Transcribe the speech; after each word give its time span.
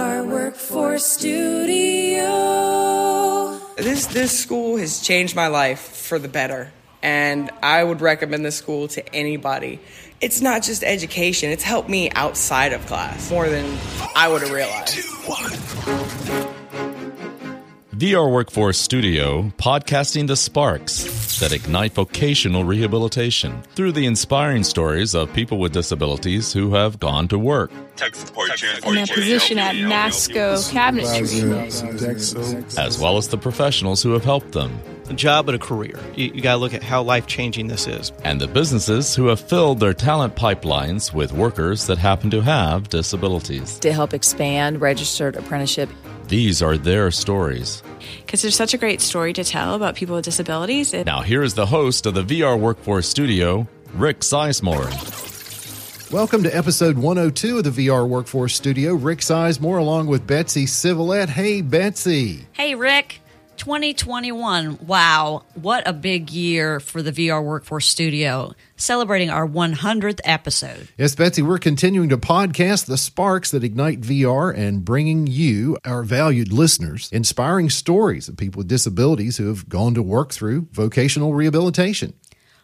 VR 0.00 0.26
Workforce 0.26 1.04
Studio. 1.04 2.24
This 3.76 4.06
this 4.06 4.38
school 4.38 4.78
has 4.78 5.02
changed 5.02 5.36
my 5.36 5.48
life 5.48 5.80
for 5.80 6.18
the 6.18 6.28
better, 6.28 6.72
and 7.02 7.50
I 7.62 7.84
would 7.84 8.00
recommend 8.00 8.42
this 8.42 8.56
school 8.56 8.88
to 8.88 9.14
anybody. 9.14 9.78
It's 10.22 10.40
not 10.40 10.62
just 10.62 10.82
education; 10.84 11.50
it's 11.50 11.64
helped 11.64 11.90
me 11.90 12.10
outside 12.12 12.72
of 12.72 12.86
class 12.86 13.30
more 13.30 13.50
than 13.50 13.78
I 14.16 14.28
would 14.28 14.40
have 14.40 14.52
realized. 14.52 14.96
VR 18.00 18.32
Workforce 18.32 18.78
Studio, 18.78 19.52
podcasting 19.58 20.26
the 20.26 20.34
sparks 20.34 21.38
that 21.38 21.52
ignite 21.52 21.92
vocational 21.92 22.64
rehabilitation 22.64 23.60
through 23.74 23.92
the 23.92 24.06
inspiring 24.06 24.64
stories 24.64 25.14
of 25.14 25.30
people 25.34 25.58
with 25.58 25.74
disabilities 25.74 26.50
who 26.50 26.72
have 26.72 26.98
gone 26.98 27.28
to 27.28 27.38
work. 27.38 27.70
Tech 27.96 28.14
support 28.14 28.48
channel. 28.56 28.90
in 28.90 28.96
a 29.04 29.06
position 29.06 29.58
at 29.58 29.74
NASCO 29.74 30.56
Cabinetry. 30.72 31.52
Uh, 32.78 32.80
as 32.80 32.98
well 32.98 33.18
as 33.18 33.28
the 33.28 33.36
professionals 33.36 34.02
who 34.02 34.12
have 34.12 34.24
helped 34.24 34.52
them, 34.52 34.80
a 35.10 35.12
job 35.12 35.50
and 35.50 35.56
a 35.56 35.58
career. 35.58 35.98
You, 36.14 36.32
you 36.32 36.40
got 36.40 36.52
to 36.52 36.58
look 36.58 36.72
at 36.72 36.82
how 36.82 37.02
life 37.02 37.26
changing 37.26 37.66
this 37.66 37.86
is. 37.86 38.12
and 38.24 38.40
the 38.40 38.48
businesses 38.48 39.14
who 39.14 39.26
have 39.26 39.40
filled 39.40 39.78
their 39.78 39.92
talent 39.92 40.36
pipelines 40.36 41.12
with 41.12 41.32
workers 41.32 41.86
that 41.86 41.98
happen 41.98 42.30
to 42.30 42.40
have 42.40 42.88
disabilities. 42.88 43.78
to 43.80 43.92
help 43.92 44.14
expand 44.14 44.80
registered 44.80 45.36
apprenticeship. 45.36 45.90
These 46.30 46.62
are 46.62 46.78
their 46.78 47.10
stories. 47.10 47.82
Because 48.24 48.40
there's 48.42 48.54
such 48.54 48.72
a 48.72 48.78
great 48.78 49.00
story 49.00 49.32
to 49.32 49.42
tell 49.42 49.74
about 49.74 49.96
people 49.96 50.14
with 50.14 50.24
disabilities. 50.24 50.94
It- 50.94 51.04
Now, 51.04 51.22
here 51.22 51.42
is 51.42 51.54
the 51.54 51.66
host 51.66 52.06
of 52.06 52.14
the 52.14 52.22
VR 52.22 52.56
Workforce 52.56 53.08
Studio, 53.08 53.66
Rick 53.94 54.20
Sizemore. 54.20 54.88
Welcome 56.12 56.44
to 56.44 56.56
episode 56.56 56.96
102 56.98 57.58
of 57.58 57.64
the 57.64 57.70
VR 57.88 58.06
Workforce 58.06 58.54
Studio. 58.54 58.94
Rick 58.94 59.18
Sizemore 59.20 59.78
along 59.80 60.06
with 60.06 60.24
Betsy 60.26 60.66
Civilette. 60.66 61.30
Hey, 61.30 61.62
Betsy. 61.62 62.46
Hey, 62.52 62.76
Rick. 62.76 63.19
2021. 63.60 64.86
Wow. 64.86 65.44
What 65.52 65.86
a 65.86 65.92
big 65.92 66.30
year 66.30 66.80
for 66.80 67.02
the 67.02 67.12
VR 67.12 67.44
Workforce 67.44 67.86
Studio, 67.86 68.54
celebrating 68.76 69.28
our 69.28 69.46
100th 69.46 70.20
episode. 70.24 70.88
Yes, 70.96 71.14
Betsy, 71.14 71.42
we're 71.42 71.58
continuing 71.58 72.08
to 72.08 72.16
podcast 72.16 72.86
the 72.86 72.96
sparks 72.96 73.50
that 73.50 73.62
ignite 73.62 74.00
VR 74.00 74.56
and 74.56 74.82
bringing 74.82 75.26
you, 75.26 75.76
our 75.84 76.02
valued 76.02 76.50
listeners, 76.50 77.10
inspiring 77.12 77.68
stories 77.68 78.28
of 78.30 78.38
people 78.38 78.60
with 78.60 78.68
disabilities 78.68 79.36
who 79.36 79.48
have 79.48 79.68
gone 79.68 79.92
to 79.92 80.02
work 80.02 80.32
through 80.32 80.66
vocational 80.72 81.34
rehabilitation. 81.34 82.14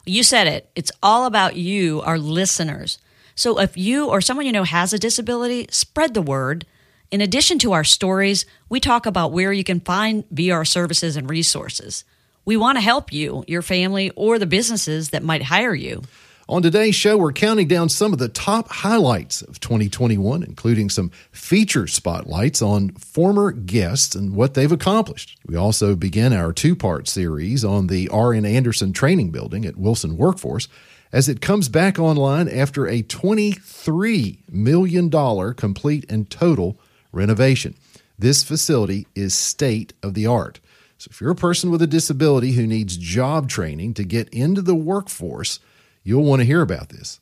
You 0.06 0.22
said 0.22 0.46
it. 0.46 0.70
It's 0.74 0.92
all 1.02 1.26
about 1.26 1.56
you, 1.56 2.00
our 2.00 2.18
listeners. 2.18 2.98
So 3.34 3.60
if 3.60 3.76
you 3.76 4.08
or 4.08 4.22
someone 4.22 4.46
you 4.46 4.52
know 4.52 4.64
has 4.64 4.94
a 4.94 4.98
disability, 4.98 5.66
spread 5.70 6.14
the 6.14 6.22
word. 6.22 6.64
In 7.12 7.20
addition 7.20 7.60
to 7.60 7.72
our 7.72 7.84
stories, 7.84 8.46
we 8.68 8.80
talk 8.80 9.06
about 9.06 9.30
where 9.30 9.52
you 9.52 9.62
can 9.62 9.78
find 9.78 10.28
VR 10.30 10.66
services 10.66 11.16
and 11.16 11.30
resources. 11.30 12.04
We 12.44 12.56
want 12.56 12.78
to 12.78 12.82
help 12.82 13.12
you, 13.12 13.44
your 13.46 13.62
family, 13.62 14.10
or 14.16 14.38
the 14.38 14.46
businesses 14.46 15.10
that 15.10 15.22
might 15.22 15.44
hire 15.44 15.74
you. 15.74 16.02
On 16.48 16.62
today's 16.62 16.96
show, 16.96 17.16
we're 17.16 17.32
counting 17.32 17.68
down 17.68 17.88
some 17.88 18.12
of 18.12 18.18
the 18.18 18.28
top 18.28 18.68
highlights 18.68 19.42
of 19.42 19.60
2021, 19.60 20.42
including 20.42 20.90
some 20.90 21.10
feature 21.30 21.86
spotlights 21.86 22.60
on 22.60 22.90
former 22.90 23.52
guests 23.52 24.16
and 24.16 24.34
what 24.34 24.54
they've 24.54 24.70
accomplished. 24.70 25.38
We 25.46 25.56
also 25.56 25.94
begin 25.94 26.32
our 26.32 26.52
two 26.52 26.74
part 26.74 27.08
series 27.08 27.64
on 27.64 27.86
the 27.86 28.08
R.N. 28.08 28.44
Anderson 28.44 28.92
Training 28.92 29.30
Building 29.30 29.64
at 29.64 29.76
Wilson 29.76 30.16
Workforce 30.16 30.68
as 31.12 31.28
it 31.28 31.40
comes 31.40 31.68
back 31.68 31.98
online 31.98 32.48
after 32.48 32.86
a 32.86 33.02
$23 33.02 34.38
million 34.48 35.54
complete 35.54 36.04
and 36.08 36.30
total 36.30 36.78
renovation. 37.16 37.74
This 38.18 38.44
facility 38.44 39.06
is 39.14 39.34
state 39.34 39.92
of 40.02 40.14
the 40.14 40.26
art. 40.26 40.60
So 40.98 41.08
if 41.10 41.20
you're 41.20 41.32
a 41.32 41.36
person 41.36 41.70
with 41.70 41.82
a 41.82 41.86
disability 41.86 42.52
who 42.52 42.66
needs 42.66 42.96
job 42.96 43.48
training 43.48 43.94
to 43.94 44.04
get 44.04 44.28
into 44.30 44.62
the 44.62 44.74
workforce, 44.74 45.58
you'll 46.02 46.24
want 46.24 46.40
to 46.40 46.46
hear 46.46 46.62
about 46.62 46.88
this. 46.88 47.20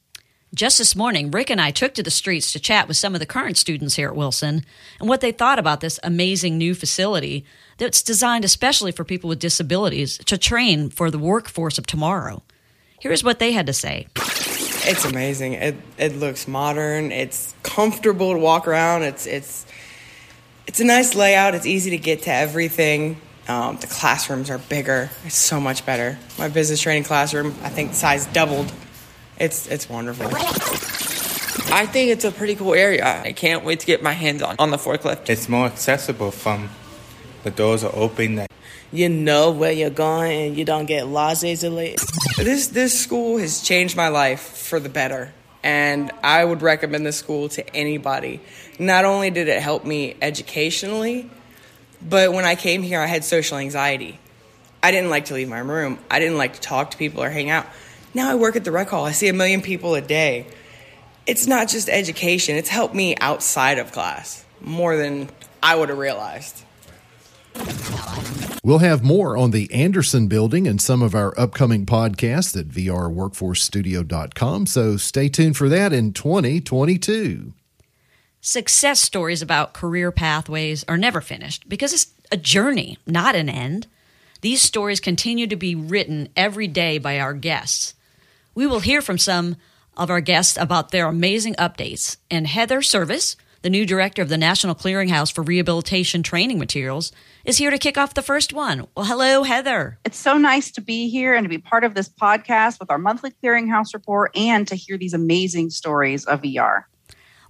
Just 0.54 0.78
this 0.78 0.94
morning, 0.94 1.32
Rick 1.32 1.50
and 1.50 1.60
I 1.60 1.72
took 1.72 1.94
to 1.94 2.02
the 2.02 2.12
streets 2.12 2.52
to 2.52 2.60
chat 2.60 2.86
with 2.86 2.96
some 2.96 3.14
of 3.14 3.18
the 3.18 3.26
current 3.26 3.56
students 3.56 3.96
here 3.96 4.06
at 4.06 4.14
Wilson 4.14 4.64
and 5.00 5.08
what 5.08 5.20
they 5.20 5.32
thought 5.32 5.58
about 5.58 5.80
this 5.80 5.98
amazing 6.04 6.56
new 6.56 6.76
facility 6.76 7.44
that's 7.78 8.02
designed 8.02 8.44
especially 8.44 8.92
for 8.92 9.02
people 9.02 9.28
with 9.28 9.40
disabilities 9.40 10.18
to 10.18 10.38
train 10.38 10.90
for 10.90 11.10
the 11.10 11.18
workforce 11.18 11.76
of 11.76 11.86
tomorrow. 11.86 12.40
Here's 13.00 13.24
what 13.24 13.40
they 13.40 13.50
had 13.50 13.66
to 13.66 13.72
say. 13.72 14.06
It's 14.86 15.04
amazing. 15.04 15.54
It 15.54 15.76
it 15.98 16.16
looks 16.16 16.46
modern. 16.46 17.10
It's 17.10 17.54
comfortable 17.64 18.32
to 18.32 18.38
walk 18.38 18.68
around. 18.68 19.02
It's 19.02 19.26
it's 19.26 19.66
it's 20.66 20.80
a 20.80 20.84
nice 20.84 21.14
layout. 21.14 21.54
It's 21.54 21.66
easy 21.66 21.90
to 21.90 21.98
get 21.98 22.22
to 22.22 22.32
everything. 22.32 23.20
Um, 23.46 23.76
the 23.76 23.86
classrooms 23.86 24.48
are 24.48 24.58
bigger. 24.58 25.10
It's 25.24 25.36
so 25.36 25.60
much 25.60 25.84
better. 25.84 26.18
My 26.38 26.48
business 26.48 26.80
training 26.80 27.04
classroom, 27.04 27.54
I 27.62 27.68
think, 27.68 27.94
size 27.94 28.26
doubled. 28.26 28.72
It's 29.38 29.66
it's 29.66 29.88
wonderful. 29.88 30.26
I 31.72 31.86
think 31.86 32.10
it's 32.10 32.24
a 32.24 32.30
pretty 32.30 32.54
cool 32.54 32.74
area. 32.74 33.04
I 33.24 33.32
can't 33.32 33.64
wait 33.64 33.80
to 33.80 33.86
get 33.86 34.02
my 34.02 34.12
hands 34.12 34.42
on 34.42 34.56
on 34.58 34.70
the 34.70 34.76
forklift. 34.76 35.28
It's 35.28 35.48
more 35.48 35.66
accessible 35.66 36.30
from 36.30 36.70
the 37.42 37.50
doors 37.50 37.84
are 37.84 37.94
open. 37.94 38.36
That 38.36 38.50
you 38.92 39.08
know 39.08 39.50
where 39.50 39.72
you're 39.72 39.90
going 39.90 40.46
and 40.46 40.56
you 40.56 40.64
don't 40.64 40.86
get 40.86 41.06
lost 41.06 41.44
easily. 41.44 41.96
This 42.38 42.68
this 42.68 42.98
school 42.98 43.38
has 43.38 43.60
changed 43.60 43.96
my 43.96 44.08
life 44.08 44.40
for 44.40 44.80
the 44.80 44.88
better, 44.88 45.32
and 45.64 46.12
I 46.22 46.44
would 46.44 46.60
recommend 46.60 47.06
this 47.06 47.16
school 47.16 47.48
to 47.48 47.74
anybody. 47.74 48.40
Not 48.78 49.06
only 49.06 49.30
did 49.30 49.48
it 49.48 49.62
help 49.62 49.86
me 49.86 50.14
educationally, 50.20 51.30
but 52.06 52.34
when 52.34 52.44
I 52.44 52.54
came 52.54 52.82
here, 52.82 53.00
I 53.00 53.06
had 53.06 53.24
social 53.24 53.56
anxiety. 53.56 54.20
I 54.82 54.90
didn't 54.90 55.08
like 55.08 55.24
to 55.26 55.34
leave 55.34 55.48
my 55.48 55.60
room. 55.60 55.98
I 56.10 56.18
didn't 56.20 56.36
like 56.36 56.52
to 56.52 56.60
talk 56.60 56.90
to 56.90 56.98
people 56.98 57.22
or 57.22 57.30
hang 57.30 57.48
out. 57.48 57.66
Now 58.12 58.30
I 58.30 58.34
work 58.34 58.56
at 58.56 58.64
the 58.64 58.72
rec 58.72 58.90
hall. 58.90 59.06
I 59.06 59.12
see 59.12 59.28
a 59.28 59.32
million 59.32 59.62
people 59.62 59.94
a 59.94 60.02
day. 60.02 60.46
It's 61.26 61.46
not 61.46 61.68
just 61.68 61.88
education, 61.88 62.56
it's 62.56 62.68
helped 62.68 62.94
me 62.94 63.16
outside 63.18 63.78
of 63.78 63.90
class 63.90 64.44
more 64.60 64.98
than 64.98 65.30
I 65.62 65.74
would 65.74 65.88
have 65.88 65.96
realized. 65.96 66.62
We'll 68.64 68.78
have 68.78 69.04
more 69.04 69.36
on 69.36 69.50
the 69.50 69.70
Anderson 69.74 70.26
building 70.26 70.66
and 70.66 70.80
some 70.80 71.02
of 71.02 71.14
our 71.14 71.38
upcoming 71.38 71.84
podcasts 71.84 72.58
at 72.58 72.68
vrworkforcestudio.com. 72.68 74.66
So 74.66 74.96
stay 74.96 75.28
tuned 75.28 75.58
for 75.58 75.68
that 75.68 75.92
in 75.92 76.14
2022. 76.14 77.52
Success 78.40 79.02
stories 79.02 79.42
about 79.42 79.74
career 79.74 80.10
pathways 80.10 80.82
are 80.88 80.96
never 80.96 81.20
finished 81.20 81.68
because 81.68 81.92
it's 81.92 82.06
a 82.32 82.38
journey, 82.38 82.96
not 83.06 83.34
an 83.34 83.50
end. 83.50 83.86
These 84.40 84.62
stories 84.62 84.98
continue 84.98 85.46
to 85.46 85.56
be 85.56 85.74
written 85.74 86.30
every 86.34 86.66
day 86.66 86.96
by 86.96 87.20
our 87.20 87.34
guests. 87.34 87.92
We 88.54 88.66
will 88.66 88.80
hear 88.80 89.02
from 89.02 89.18
some 89.18 89.56
of 89.94 90.08
our 90.08 90.22
guests 90.22 90.56
about 90.56 90.90
their 90.90 91.06
amazing 91.06 91.54
updates. 91.56 92.16
And 92.30 92.46
Heather 92.46 92.80
Service, 92.80 93.36
the 93.64 93.70
new 93.70 93.86
director 93.86 94.20
of 94.20 94.28
the 94.28 94.36
National 94.36 94.74
Clearinghouse 94.74 95.32
for 95.32 95.40
Rehabilitation 95.40 96.22
Training 96.22 96.58
Materials, 96.58 97.10
is 97.46 97.56
here 97.56 97.70
to 97.70 97.78
kick 97.78 97.96
off 97.96 98.12
the 98.12 98.20
first 98.20 98.52
one. 98.52 98.86
Well, 98.94 99.06
hello, 99.06 99.42
Heather. 99.42 99.98
It's 100.04 100.18
so 100.18 100.36
nice 100.36 100.70
to 100.72 100.82
be 100.82 101.08
here 101.08 101.34
and 101.34 101.46
to 101.46 101.48
be 101.48 101.56
part 101.56 101.82
of 101.82 101.94
this 101.94 102.06
podcast 102.06 102.78
with 102.78 102.90
our 102.90 102.98
monthly 102.98 103.30
clearinghouse 103.42 103.94
report 103.94 104.36
and 104.36 104.68
to 104.68 104.74
hear 104.74 104.98
these 104.98 105.14
amazing 105.14 105.70
stories 105.70 106.26
of 106.26 106.42
ER. 106.44 106.86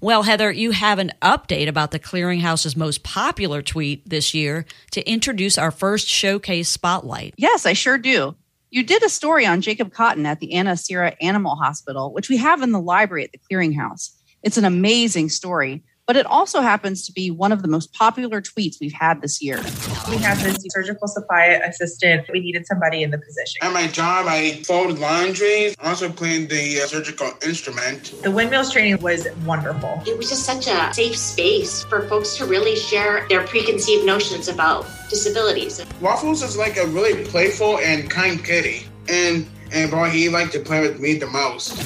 Well, 0.01 0.23
Heather, 0.23 0.53
you 0.53 0.71
have 0.71 1.01
an 1.01 1.11
update 1.21 1.67
about 1.67 1.91
the 1.91 1.99
Clearinghouse's 1.99 2.77
most 2.77 3.03
popular 3.03 3.61
tweet 3.61 4.09
this 4.09 4.33
year 4.33 4.67
to 4.93 5.11
introduce 5.11 5.59
our 5.59 5.73
first 5.73 6.07
showcase 6.07 6.69
spotlight. 6.69 7.35
Yes, 7.37 7.67
I 7.67 7.73
sure 7.73 7.99
do. 7.99 8.37
You 8.71 8.85
did 8.85 9.03
a 9.03 9.09
story 9.09 9.47
on 9.47 9.63
Jacob 9.63 9.93
Cotton 9.93 10.27
at 10.27 10.39
the 10.39 10.53
Anicira 10.53 11.17
Animal 11.21 11.57
Hospital, 11.57 12.13
which 12.13 12.29
we 12.29 12.37
have 12.37 12.63
in 12.63 12.71
the 12.71 12.81
library 12.81 13.25
at 13.25 13.33
the 13.33 13.41
Clearinghouse. 13.51 14.11
It's 14.45 14.59
an 14.59 14.65
amazing 14.65 15.31
story, 15.31 15.83
but 16.07 16.17
it 16.17 16.27
also 16.27 16.61
happens 16.61 17.07
to 17.07 17.13
be 17.13 17.31
one 17.31 17.53
of 17.53 17.63
the 17.63 17.69
most 17.69 17.93
popular 17.93 18.41
tweets 18.41 18.77
we've 18.81 18.93
had 18.93 19.23
this 19.23 19.43
year. 19.43 19.57
We 20.11 20.19
have 20.19 20.43
this 20.43 20.59
surgical 20.69 21.09
supply 21.09 21.45
assistant. 21.45 22.27
We 22.33 22.41
needed 22.41 22.67
somebody 22.67 23.03
in 23.03 23.11
the 23.11 23.19
position. 23.19 23.61
At 23.63 23.73
my 23.73 23.87
job, 23.87 24.27
I 24.29 24.63
folded 24.65 24.99
laundry, 24.99 25.75
also 25.83 26.11
played 26.11 26.51
the 26.51 26.83
uh, 26.83 26.87
surgical 26.87 27.33
instrument. 27.45 28.15
The 28.23 28.31
windmills 28.31 28.73
training 28.73 29.01
was 29.01 29.27
wonderful. 29.45 30.03
It 30.07 30.19
was 30.19 30.29
just 30.29 30.45
such 30.45 30.67
a 30.67 30.93
safe 30.93 31.17
space 31.17 31.85
for 31.85 32.07
folks 32.09 32.37
to 32.37 32.45
really 32.45 32.77
share 32.77 33.27
their 33.29 33.47
preconceived 33.47 34.05
notions 34.05 34.49
about 34.49 34.87
disabilities. 35.09 35.85
Waffles 36.01 36.43
is 36.43 36.57
like 36.57 36.77
a 36.77 36.87
really 36.87 37.25
playful 37.25 37.79
and 37.79 38.11
kind 38.11 38.45
kitty. 38.45 38.87
And 39.09 39.47
and 39.73 39.91
boy, 39.91 40.09
he 40.11 40.29
liked 40.29 40.53
to 40.53 40.61
play 40.61 40.81
with 40.81 41.01
me 41.01 41.15
the 41.15 41.27
most. 41.27 41.77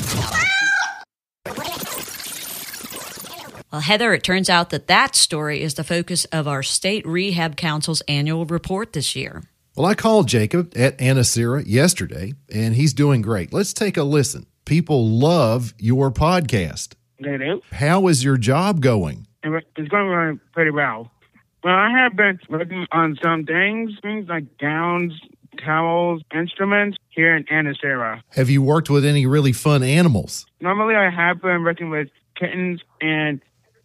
Well, 3.70 3.82
Heather, 3.82 4.14
it 4.14 4.22
turns 4.22 4.48
out 4.48 4.70
that 4.70 4.86
that 4.86 5.14
story 5.14 5.60
is 5.60 5.74
the 5.74 5.84
focus 5.84 6.24
of 6.26 6.48
our 6.48 6.62
State 6.62 7.06
Rehab 7.06 7.54
Council's 7.56 8.00
annual 8.08 8.46
report 8.46 8.94
this 8.94 9.14
year. 9.14 9.42
Well, 9.76 9.84
I 9.84 9.94
called 9.94 10.26
Jacob 10.26 10.72
at 10.74 10.96
Anicira 10.98 11.64
yesterday, 11.66 12.32
and 12.50 12.74
he's 12.74 12.94
doing 12.94 13.20
great. 13.20 13.52
Let's 13.52 13.74
take 13.74 13.98
a 13.98 14.04
listen. 14.04 14.46
People 14.64 15.06
love 15.06 15.74
your 15.78 16.10
podcast. 16.10 16.94
They 17.20 17.36
do. 17.36 17.60
How 17.70 18.08
is 18.08 18.24
your 18.24 18.38
job 18.38 18.80
going? 18.80 19.26
it's 19.44 19.88
going 19.88 20.40
pretty 20.52 20.70
well. 20.70 21.10
Well, 21.62 21.74
I 21.74 21.90
have 21.90 22.16
been 22.16 22.40
working 22.48 22.86
on 22.90 23.18
some 23.22 23.44
things, 23.44 23.92
things 24.00 24.28
like 24.28 24.56
gowns, 24.58 25.12
towels, 25.62 26.22
instruments 26.34 26.96
here 27.10 27.36
in 27.36 27.44
Anicira. 27.44 28.22
Have 28.30 28.48
you 28.48 28.62
worked 28.62 28.88
with 28.88 29.04
any 29.04 29.26
really 29.26 29.52
fun 29.52 29.82
animals? 29.82 30.46
Normally, 30.60 30.94
I 30.94 31.10
have 31.10 31.42
been 31.42 31.62
working 31.64 31.90
with 31.90 32.08
kittens 32.34 32.80
and 33.00 33.40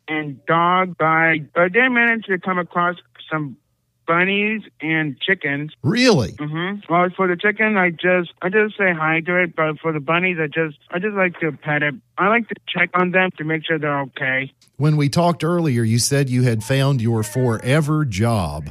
and 0.07 0.45
dogs, 0.45 0.95
but 0.97 1.05
I 1.05 1.39
did 1.55 1.89
manage 1.89 2.25
to 2.25 2.39
come 2.39 2.59
across 2.59 2.97
some 3.31 3.57
bunnies 4.05 4.61
and 4.81 5.19
chickens. 5.19 5.71
Really? 5.81 6.33
Mm-hmm. 6.33 6.91
Well, 6.91 7.09
for 7.15 7.27
the 7.27 7.37
chicken, 7.37 7.77
I 7.77 7.89
just 7.89 8.31
I 8.41 8.49
just 8.49 8.77
say 8.77 8.93
hi 8.93 9.21
to 9.21 9.43
it, 9.43 9.55
but 9.55 9.79
for 9.79 9.91
the 9.93 9.99
bunnies, 9.99 10.37
I 10.39 10.47
just 10.47 10.77
I 10.91 10.99
just 10.99 11.15
like 11.15 11.39
to 11.39 11.51
pet 11.51 11.83
it. 11.83 11.95
I 12.17 12.27
like 12.27 12.47
to 12.49 12.55
check 12.67 12.89
on 12.93 13.11
them 13.11 13.31
to 13.37 13.43
make 13.43 13.65
sure 13.65 13.79
they're 13.79 14.01
okay. 14.01 14.51
When 14.77 14.97
we 14.97 15.09
talked 15.09 15.43
earlier, 15.43 15.83
you 15.83 15.99
said 15.99 16.29
you 16.29 16.43
had 16.43 16.63
found 16.63 17.01
your 17.01 17.23
forever 17.23 18.05
job. 18.05 18.69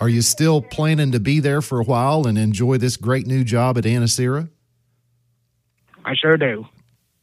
Are 0.00 0.08
you 0.08 0.22
still 0.22 0.60
planning 0.60 1.12
to 1.12 1.20
be 1.20 1.38
there 1.38 1.62
for 1.62 1.80
a 1.80 1.84
while 1.84 2.26
and 2.26 2.36
enjoy 2.36 2.78
this 2.78 2.96
great 2.96 3.26
new 3.26 3.44
job 3.44 3.78
at 3.78 3.84
Anicira? 3.84 4.50
I 6.04 6.14
sure 6.14 6.36
do. 6.36 6.66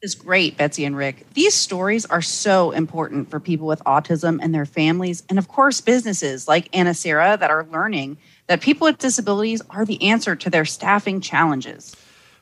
Is 0.04 0.16
great, 0.16 0.58
Betsy 0.58 0.84
and 0.86 0.98
Rick. 0.98 1.28
These 1.36 1.54
stories 1.54 2.08
are 2.08 2.24
so 2.24 2.72
important 2.72 3.30
for 3.30 3.40
people 3.40 3.68
with 3.68 3.84
autism 3.84 4.40
and 4.42 4.52
their 4.52 4.66
families, 4.66 5.22
and 5.30 5.38
of 5.38 5.48
course, 5.48 5.80
businesses 5.80 6.48
like 6.48 6.72
Anicira 6.72 7.40
that 7.40 7.52
are 7.52 7.68
learning 7.72 8.18
that 8.48 8.62
people 8.62 8.86
with 8.86 8.98
disabilities 8.98 9.62
are 9.70 9.86
the 9.86 10.02
answer 10.02 10.36
to 10.36 10.50
their 10.50 10.66
staffing 10.66 11.22
challenges. 11.22 11.96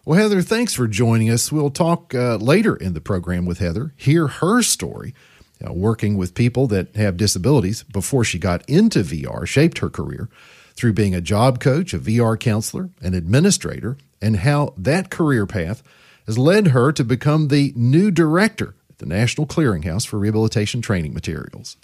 Well, 0.05 0.17
Heather, 0.17 0.41
thanks 0.41 0.73
for 0.73 0.87
joining 0.87 1.29
us. 1.29 1.51
We'll 1.51 1.69
talk 1.69 2.15
uh, 2.15 2.37
later 2.37 2.77
in 2.77 2.93
the 2.93 3.01
program 3.01 3.45
with 3.45 3.57
Heather, 3.57 3.93
hear 3.97 4.27
her 4.27 4.61
story. 4.61 5.13
Uh, 5.61 5.73
working 5.73 6.15
with 6.15 6.35
people 6.35 6.67
that 6.67 6.95
have 6.95 7.17
disabilities 7.17 7.83
before 7.83 8.23
she 8.23 8.39
got 8.39 8.63
into 8.69 8.99
VR 8.99 9.45
shaped 9.45 9.79
her 9.79 9.89
career 9.89 10.29
through 10.75 10.93
being 10.93 11.13
a 11.13 11.19
job 11.19 11.59
coach, 11.59 11.93
a 11.93 11.99
VR 11.99 12.39
counselor, 12.39 12.89
an 13.01 13.13
administrator, 13.13 13.97
and 14.21 14.37
how 14.37 14.73
that 14.77 15.09
career 15.09 15.45
path 15.45 15.83
has 16.29 16.37
led 16.37 16.67
her 16.67 16.91
to 16.91 17.03
become 17.03 17.47
the 17.47 17.73
new 17.75 18.11
director 18.11 18.75
at 18.87 18.99
the 18.99 19.05
National 19.07 19.47
Clearinghouse 19.47 20.05
for 20.05 20.19
Rehabilitation 20.19 20.79
Training 20.79 21.11
Materials. 21.11 21.75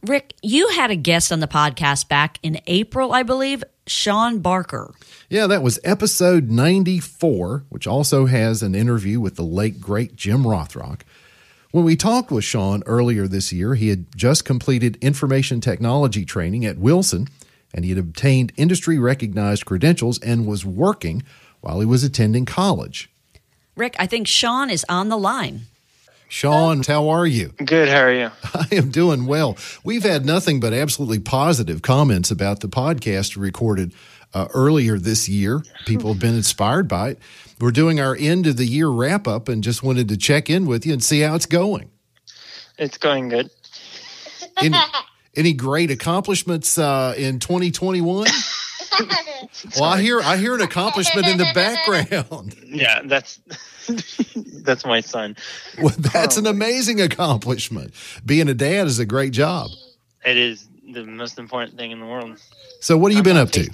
Rick, 0.00 0.32
you 0.40 0.70
had 0.70 0.90
a 0.90 0.96
guest 0.96 1.30
on 1.30 1.40
the 1.40 1.46
podcast 1.46 2.08
back 2.08 2.38
in 2.42 2.58
April, 2.66 3.12
I 3.12 3.22
believe, 3.22 3.62
Sean 3.86 4.38
Barker. 4.38 4.94
Yeah, 5.28 5.46
that 5.46 5.62
was 5.62 5.78
episode 5.84 6.48
94, 6.48 7.64
which 7.68 7.86
also 7.86 8.24
has 8.24 8.62
an 8.62 8.74
interview 8.74 9.20
with 9.20 9.36
the 9.36 9.42
late, 9.42 9.78
great 9.78 10.16
Jim 10.16 10.44
Rothrock. 10.44 11.02
When 11.70 11.84
we 11.84 11.94
talked 11.94 12.30
with 12.30 12.44
Sean 12.44 12.82
earlier 12.86 13.28
this 13.28 13.52
year, 13.52 13.74
he 13.74 13.88
had 13.88 14.16
just 14.16 14.46
completed 14.46 14.96
information 15.02 15.60
technology 15.60 16.24
training 16.24 16.64
at 16.64 16.78
Wilson 16.78 17.28
and 17.74 17.84
he 17.84 17.90
had 17.90 17.98
obtained 17.98 18.54
industry 18.56 18.98
recognized 18.98 19.66
credentials 19.66 20.18
and 20.20 20.46
was 20.46 20.64
working 20.64 21.22
while 21.60 21.80
he 21.80 21.86
was 21.86 22.02
attending 22.02 22.46
college. 22.46 23.11
Rick, 23.76 23.96
I 23.98 24.06
think 24.06 24.26
Sean 24.26 24.70
is 24.70 24.84
on 24.88 25.08
the 25.08 25.16
line. 25.16 25.62
Sean, 26.28 26.82
how 26.82 27.10
are 27.10 27.26
you? 27.26 27.52
Good. 27.62 27.88
How 27.88 28.00
are 28.04 28.12
you? 28.12 28.30
I 28.54 28.66
am 28.72 28.90
doing 28.90 29.26
well. 29.26 29.56
We've 29.84 30.02
had 30.02 30.24
nothing 30.24 30.60
but 30.60 30.72
absolutely 30.72 31.18
positive 31.18 31.82
comments 31.82 32.30
about 32.30 32.60
the 32.60 32.68
podcast 32.68 33.36
recorded 33.36 33.92
uh, 34.32 34.48
earlier 34.54 34.98
this 34.98 35.28
year. 35.28 35.62
People 35.84 36.12
have 36.12 36.20
been 36.20 36.34
inspired 36.34 36.88
by 36.88 37.10
it. 37.10 37.18
We're 37.60 37.70
doing 37.70 38.00
our 38.00 38.16
end 38.18 38.46
of 38.46 38.56
the 38.56 38.64
year 38.64 38.88
wrap 38.88 39.28
up 39.28 39.48
and 39.48 39.62
just 39.62 39.82
wanted 39.82 40.08
to 40.08 40.16
check 40.16 40.48
in 40.48 40.66
with 40.66 40.86
you 40.86 40.94
and 40.94 41.04
see 41.04 41.20
how 41.20 41.34
it's 41.34 41.46
going. 41.46 41.90
It's 42.78 42.96
going 42.96 43.28
good. 43.28 43.50
Any, 44.56 44.78
any 45.36 45.52
great 45.52 45.90
accomplishments 45.90 46.78
uh, 46.78 47.14
in 47.16 47.40
2021? 47.40 48.26
well, 49.76 49.84
I 49.84 50.00
hear 50.00 50.20
I 50.20 50.36
hear 50.36 50.54
an 50.54 50.60
accomplishment 50.60 51.26
in 51.26 51.38
the 51.38 51.50
background. 51.54 52.56
Yeah, 52.72 53.02
that's 53.04 53.38
that's 54.62 54.86
my 54.86 55.02
son. 55.02 55.36
Well, 55.78 55.94
that's 55.98 56.38
an 56.38 56.46
amazing 56.46 57.02
accomplishment. 57.02 57.92
Being 58.24 58.48
a 58.48 58.54
dad 58.54 58.86
is 58.86 58.98
a 58.98 59.04
great 59.04 59.32
job. 59.34 59.68
It 60.24 60.38
is 60.38 60.66
the 60.90 61.04
most 61.04 61.38
important 61.38 61.76
thing 61.76 61.90
in 61.90 62.00
the 62.00 62.06
world. 62.06 62.38
So, 62.80 62.96
what 62.96 63.12
have 63.12 63.18
you 63.18 63.22
been 63.22 63.36
up 63.36 63.50
to? 63.50 63.68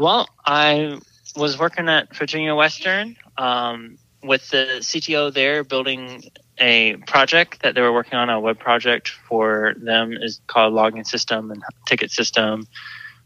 Well, 0.00 0.28
I 0.44 0.98
was 1.36 1.58
working 1.58 1.88
at 1.88 2.14
Virginia 2.16 2.54
Western 2.54 3.16
um, 3.38 3.98
with 4.22 4.48
the 4.50 4.78
CTO 4.80 5.32
there, 5.32 5.62
building 5.62 6.24
a 6.58 6.96
project 7.06 7.62
that 7.62 7.74
they 7.74 7.80
were 7.80 7.92
working 7.92 8.14
on. 8.14 8.28
A 8.30 8.40
web 8.40 8.58
project 8.58 9.10
for 9.28 9.74
them 9.76 10.12
is 10.12 10.40
called 10.46 10.74
logging 10.74 11.04
system 11.04 11.50
and 11.50 11.62
ticket 11.86 12.10
system, 12.10 12.66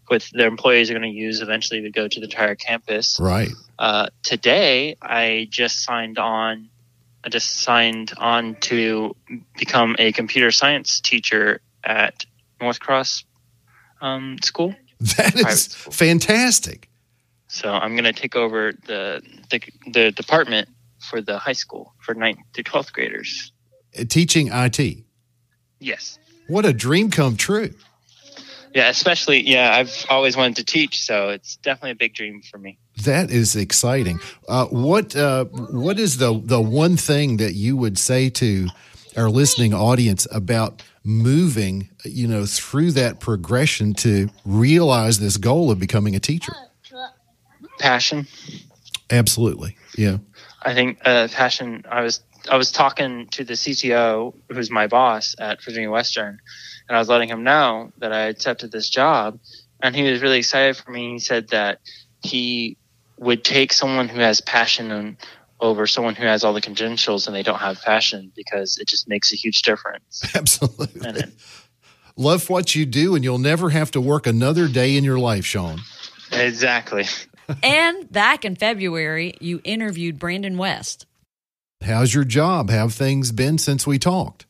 with 0.08 0.30
their 0.30 0.48
employees 0.48 0.90
are 0.90 0.94
going 0.94 1.10
to 1.10 1.16
use 1.16 1.40
eventually 1.40 1.82
to 1.82 1.90
go 1.90 2.08
to 2.08 2.20
the 2.20 2.26
entire 2.26 2.54
campus. 2.54 3.18
Right. 3.20 3.50
Uh, 3.78 4.08
today, 4.22 4.96
I 5.02 5.48
just 5.50 5.84
signed 5.84 6.18
on. 6.18 6.68
I 7.24 7.30
just 7.30 7.60
signed 7.60 8.12
on 8.18 8.56
to 8.56 9.16
become 9.58 9.96
a 9.98 10.12
computer 10.12 10.50
science 10.50 11.00
teacher 11.00 11.60
at 11.82 12.26
North 12.60 12.80
Cross 12.80 13.24
um, 14.00 14.38
School. 14.42 14.74
That 15.16 15.34
is 15.34 15.74
fantastic. 15.74 16.88
So 17.48 17.70
I'm 17.70 17.94
going 17.94 18.04
to 18.04 18.12
take 18.12 18.36
over 18.36 18.72
the, 18.86 19.22
the 19.50 19.60
the 19.90 20.10
department 20.12 20.68
for 21.04 21.20
the 21.20 21.38
high 21.38 21.52
school 21.52 21.94
for 22.00 22.14
9th 22.14 22.38
through 22.54 22.64
12th 22.64 22.92
graders. 22.92 23.52
Uh, 23.98 24.04
Teaching 24.08 24.48
IT. 24.52 25.04
Yes. 25.78 26.18
What 26.48 26.64
a 26.64 26.72
dream 26.72 27.10
come 27.10 27.36
true. 27.36 27.74
Yeah, 28.74 28.88
especially 28.88 29.48
yeah, 29.48 29.72
I've 29.72 30.04
always 30.10 30.36
wanted 30.36 30.56
to 30.56 30.64
teach, 30.64 31.02
so 31.04 31.28
it's 31.28 31.54
definitely 31.56 31.92
a 31.92 31.94
big 31.94 32.12
dream 32.12 32.42
for 32.42 32.58
me. 32.58 32.76
That 33.04 33.30
is 33.30 33.54
exciting. 33.54 34.18
Uh, 34.48 34.66
what 34.66 35.14
uh, 35.14 35.44
what 35.44 36.00
is 36.00 36.16
the 36.16 36.40
the 36.44 36.60
one 36.60 36.96
thing 36.96 37.36
that 37.36 37.54
you 37.54 37.76
would 37.76 37.98
say 37.98 38.30
to 38.30 38.66
our 39.16 39.30
listening 39.30 39.72
audience 39.74 40.26
about 40.32 40.82
moving, 41.04 41.88
you 42.04 42.26
know, 42.26 42.46
through 42.46 42.90
that 42.92 43.20
progression 43.20 43.94
to 43.94 44.28
realize 44.44 45.20
this 45.20 45.36
goal 45.36 45.70
of 45.70 45.78
becoming 45.78 46.16
a 46.16 46.20
teacher? 46.20 46.52
Passion. 47.78 48.26
Absolutely. 49.08 49.76
Yeah. 49.96 50.18
I 50.62 50.74
think 50.74 50.98
uh, 51.04 51.28
passion. 51.28 51.84
I 51.88 52.02
was 52.02 52.22
I 52.50 52.56
was 52.56 52.70
talking 52.70 53.28
to 53.28 53.44
the 53.44 53.54
CTO, 53.54 54.34
who's 54.50 54.70
my 54.70 54.86
boss 54.86 55.34
at 55.38 55.62
Virginia 55.62 55.90
Western, 55.90 56.38
and 56.88 56.96
I 56.96 56.98
was 56.98 57.08
letting 57.08 57.28
him 57.28 57.42
know 57.44 57.92
that 57.98 58.12
I 58.12 58.26
accepted 58.26 58.70
this 58.70 58.88
job, 58.88 59.38
and 59.82 59.94
he 59.94 60.10
was 60.10 60.22
really 60.22 60.38
excited 60.38 60.76
for 60.76 60.90
me. 60.90 61.12
He 61.12 61.18
said 61.18 61.48
that 61.48 61.80
he 62.22 62.76
would 63.18 63.44
take 63.44 63.72
someone 63.72 64.08
who 64.08 64.20
has 64.20 64.40
passion 64.40 64.90
and 64.90 65.16
over 65.60 65.86
someone 65.86 66.14
who 66.14 66.26
has 66.26 66.44
all 66.44 66.52
the 66.52 66.60
credentials 66.60 67.26
and 67.26 67.34
they 67.34 67.42
don't 67.42 67.60
have 67.60 67.80
passion 67.80 68.30
because 68.34 68.76
it 68.76 68.88
just 68.88 69.08
makes 69.08 69.32
a 69.32 69.36
huge 69.36 69.62
difference. 69.62 70.22
Absolutely. 70.34 71.22
Love 72.16 72.50
what 72.50 72.74
you 72.74 72.84
do, 72.86 73.14
and 73.14 73.24
you'll 73.24 73.38
never 73.38 73.70
have 73.70 73.90
to 73.92 74.00
work 74.00 74.26
another 74.26 74.68
day 74.68 74.96
in 74.96 75.04
your 75.04 75.18
life, 75.18 75.44
Sean. 75.44 75.80
Exactly. 76.32 77.04
and 77.62 78.10
back 78.10 78.44
in 78.44 78.56
February, 78.56 79.34
you 79.40 79.60
interviewed 79.64 80.18
Brandon 80.18 80.56
West. 80.56 81.06
How's 81.84 82.14
your 82.14 82.24
job? 82.24 82.70
Have 82.70 82.92
things 82.92 83.32
been 83.32 83.58
since 83.58 83.86
we 83.86 83.98
talked? 83.98 84.46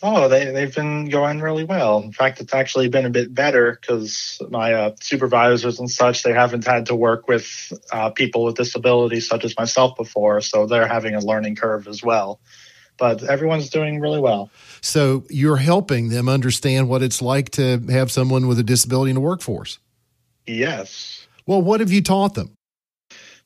Oh, 0.00 0.28
they, 0.28 0.52
they've 0.52 0.74
been 0.74 1.08
going 1.08 1.40
really 1.40 1.64
well. 1.64 2.00
In 2.02 2.12
fact, 2.12 2.40
it's 2.40 2.54
actually 2.54 2.88
been 2.88 3.04
a 3.04 3.10
bit 3.10 3.34
better 3.34 3.78
because 3.80 4.40
my 4.48 4.72
uh, 4.72 4.94
supervisors 5.00 5.80
and 5.80 5.90
such, 5.90 6.22
they 6.22 6.32
haven't 6.32 6.64
had 6.64 6.86
to 6.86 6.94
work 6.94 7.26
with 7.26 7.72
uh, 7.90 8.10
people 8.10 8.44
with 8.44 8.54
disabilities 8.54 9.26
such 9.26 9.44
as 9.44 9.56
myself 9.58 9.96
before. 9.96 10.40
So 10.40 10.66
they're 10.66 10.86
having 10.86 11.14
a 11.14 11.20
learning 11.20 11.56
curve 11.56 11.88
as 11.88 12.02
well. 12.02 12.40
But 12.96 13.24
everyone's 13.24 13.70
doing 13.70 14.00
really 14.00 14.20
well. 14.20 14.50
So 14.80 15.24
you're 15.30 15.56
helping 15.56 16.10
them 16.10 16.28
understand 16.28 16.88
what 16.88 17.02
it's 17.02 17.20
like 17.20 17.50
to 17.50 17.78
have 17.90 18.12
someone 18.12 18.46
with 18.46 18.58
a 18.60 18.64
disability 18.64 19.10
in 19.10 19.14
the 19.14 19.20
workforce? 19.20 19.80
Yes. 20.46 21.26
Well, 21.46 21.62
what 21.62 21.80
have 21.80 21.92
you 21.92 22.02
taught 22.02 22.34
them? 22.34 22.54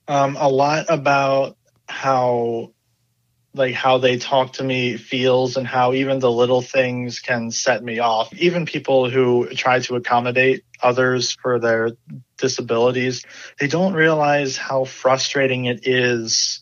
Um, 0.09 0.37
a 0.39 0.49
lot 0.49 0.87
about 0.89 1.57
how 1.89 2.73
like 3.55 3.75
how 3.75 3.99
they 3.99 4.17
talk 4.17 4.55
to 4.55 4.65
me 4.65 4.97
feels 4.97 5.57
and 5.57 5.67
how 5.67 5.93
even 5.93 6.19
the 6.19 6.31
little 6.31 6.63
things 6.63 7.21
can 7.21 7.51
set 7.51 7.83
me 7.83 7.99
off. 7.99 8.33
Even 8.35 8.65
people 8.67 9.11
who 9.11 9.49
try 9.51 9.81
to 9.81 9.97
accommodate 9.97 10.65
others 10.83 11.33
for 11.33 11.59
their 11.59 11.91
disabilities, 12.39 13.25
they 13.61 13.67
don't 13.67 13.93
realize 13.93 14.57
how 14.57 14.85
frustrating 14.85 15.67
it 15.67 15.87
is 15.87 16.62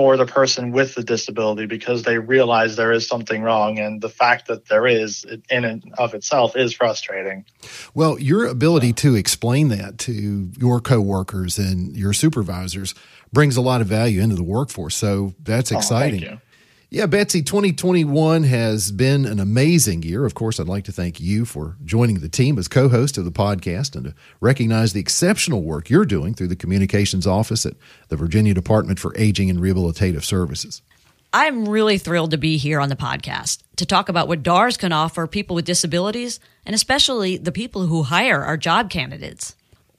for 0.00 0.16
the 0.16 0.24
person 0.24 0.72
with 0.72 0.94
the 0.94 1.04
disability 1.04 1.66
because 1.66 2.04
they 2.04 2.16
realize 2.16 2.74
there 2.74 2.90
is 2.90 3.06
something 3.06 3.42
wrong 3.42 3.78
and 3.78 4.00
the 4.00 4.08
fact 4.08 4.48
that 4.48 4.66
there 4.66 4.86
is 4.86 5.26
in 5.50 5.62
and 5.66 5.92
of 5.98 6.14
itself 6.14 6.56
is 6.56 6.72
frustrating. 6.72 7.44
Well, 7.92 8.18
your 8.18 8.46
ability 8.46 8.94
to 8.94 9.14
explain 9.14 9.68
that 9.68 9.98
to 9.98 10.50
your 10.56 10.80
coworkers 10.80 11.58
and 11.58 11.94
your 11.94 12.14
supervisors 12.14 12.94
brings 13.30 13.58
a 13.58 13.60
lot 13.60 13.82
of 13.82 13.88
value 13.88 14.22
into 14.22 14.36
the 14.36 14.42
workforce. 14.42 14.96
So 14.96 15.34
that's 15.38 15.70
oh, 15.70 15.76
exciting. 15.76 16.26
Oh, 16.26 16.38
Yeah, 16.92 17.06
Betsy, 17.06 17.42
2021 17.42 18.42
has 18.42 18.90
been 18.90 19.24
an 19.24 19.38
amazing 19.38 20.02
year. 20.02 20.26
Of 20.26 20.34
course, 20.34 20.58
I'd 20.58 20.66
like 20.66 20.82
to 20.86 20.92
thank 20.92 21.20
you 21.20 21.44
for 21.44 21.76
joining 21.84 22.18
the 22.18 22.28
team 22.28 22.58
as 22.58 22.66
co 22.66 22.88
host 22.88 23.16
of 23.16 23.24
the 23.24 23.30
podcast 23.30 23.94
and 23.94 24.06
to 24.06 24.14
recognize 24.40 24.92
the 24.92 24.98
exceptional 24.98 25.62
work 25.62 25.88
you're 25.88 26.04
doing 26.04 26.34
through 26.34 26.48
the 26.48 26.56
communications 26.56 27.28
office 27.28 27.64
at 27.64 27.74
the 28.08 28.16
Virginia 28.16 28.54
Department 28.54 28.98
for 28.98 29.16
Aging 29.16 29.48
and 29.50 29.60
Rehabilitative 29.60 30.24
Services. 30.24 30.82
I'm 31.32 31.68
really 31.68 31.96
thrilled 31.96 32.32
to 32.32 32.38
be 32.38 32.56
here 32.56 32.80
on 32.80 32.88
the 32.88 32.96
podcast 32.96 33.62
to 33.76 33.86
talk 33.86 34.08
about 34.08 34.26
what 34.26 34.42
DARS 34.42 34.76
can 34.76 34.90
offer 34.90 35.28
people 35.28 35.54
with 35.54 35.66
disabilities 35.66 36.40
and 36.66 36.74
especially 36.74 37.36
the 37.36 37.52
people 37.52 37.86
who 37.86 38.02
hire 38.02 38.42
our 38.42 38.56
job 38.56 38.90
candidates. 38.90 39.54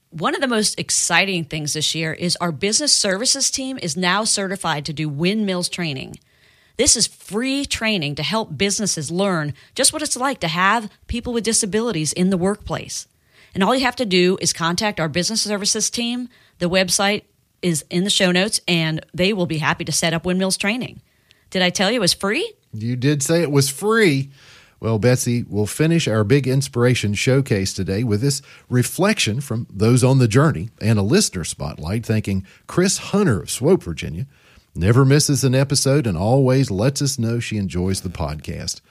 One 0.09 0.35
of 0.35 0.41
the 0.41 0.47
most 0.49 0.77
exciting 0.77 1.45
things 1.45 1.71
this 1.71 1.95
year 1.95 2.11
is 2.11 2.35
our 2.41 2.51
business 2.51 2.91
services 2.91 3.49
team 3.49 3.79
is 3.81 3.95
now 3.95 4.25
certified 4.25 4.83
to 4.87 4.93
do 4.93 5.07
windmills 5.07 5.69
training. 5.69 6.17
This 6.77 6.95
is 6.95 7.07
free 7.07 7.65
training 7.65 8.15
to 8.15 8.23
help 8.23 8.57
businesses 8.57 9.11
learn 9.11 9.53
just 9.75 9.93
what 9.93 10.01
it's 10.01 10.17
like 10.17 10.39
to 10.39 10.47
have 10.47 10.89
people 11.07 11.33
with 11.33 11.43
disabilities 11.43 12.13
in 12.13 12.29
the 12.29 12.37
workplace. 12.37 13.07
And 13.53 13.63
all 13.63 13.75
you 13.75 13.85
have 13.85 13.95
to 13.97 14.05
do 14.05 14.37
is 14.41 14.53
contact 14.53 14.99
our 14.99 15.09
business 15.09 15.41
services 15.41 15.89
team. 15.89 16.29
The 16.59 16.69
website 16.69 17.23
is 17.61 17.85
in 17.89 18.03
the 18.03 18.09
show 18.09 18.31
notes, 18.31 18.61
and 18.67 19.05
they 19.13 19.33
will 19.33 19.45
be 19.45 19.57
happy 19.57 19.85
to 19.85 19.91
set 19.91 20.13
up 20.13 20.25
windmills 20.25 20.57
training. 20.57 21.01
Did 21.49 21.61
I 21.61 21.69
tell 21.69 21.91
you 21.91 21.97
it 21.97 22.01
was 22.01 22.13
free? 22.13 22.53
You 22.73 22.95
did 22.95 23.21
say 23.21 23.41
it 23.41 23.51
was 23.51 23.69
free. 23.69 24.31
Well, 24.79 24.97
Betsy, 24.97 25.43
we'll 25.47 25.67
finish 25.67 26.07
our 26.07 26.23
big 26.23 26.47
inspiration 26.47 27.13
showcase 27.13 27.71
today 27.71 28.03
with 28.03 28.21
this 28.21 28.41
reflection 28.67 29.39
from 29.39 29.67
those 29.69 30.03
on 30.03 30.17
the 30.17 30.27
journey 30.27 30.71
and 30.81 30.97
a 30.97 31.03
listener 31.03 31.43
spotlight 31.43 32.03
thanking 32.03 32.47
Chris 32.65 32.97
Hunter 32.97 33.41
of 33.41 33.49
Swoope, 33.49 33.83
Virginia 33.83 34.25
never 34.75 35.05
misses 35.05 35.43
an 35.43 35.55
episode, 35.55 36.07
and 36.07 36.17
always 36.17 36.71
lets 36.71 37.01
us 37.01 37.19
know 37.19 37.39
she 37.39 37.57
enjoys 37.57 38.01
the 38.01 38.09
podcast. 38.09 38.81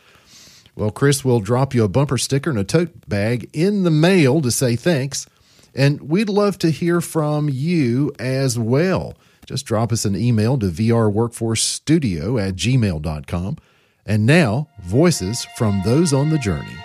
Well, 0.77 0.91
Chris 0.91 1.25
will 1.25 1.41
drop 1.41 1.75
you 1.75 1.85
a 1.85 1.89
bumper 1.89 2.19
sticker 2.19 2.51
and 2.51 2.59
a 2.59 2.65
tote 2.65 3.09
bag 3.09 3.51
in 3.53 3.83
the 3.83 3.91
mail 3.91 4.41
to 4.41 4.51
say 4.51 4.77
thanks. 4.77 5.27
And 5.75 6.01
we'd 6.03 6.29
love 6.29 6.59
to 6.59 6.71
hear 6.71 7.01
from 7.01 7.49
you 7.49 8.13
as 8.19 8.59
well. 8.59 9.15
Just 9.47 9.67
drop 9.67 9.93
us 9.93 10.05
an 10.05 10.17
email 10.17 10.59
to 10.59 10.67
vrworkforcestudio 10.67 12.41
at 12.41 12.55
gmail.com. 12.55 13.59
And 14.07 14.27
now, 14.27 14.69
voices 14.83 15.47
from 15.57 15.83
those 15.85 16.13
on 16.13 16.31
the 16.31 16.39
journey. 16.39 16.77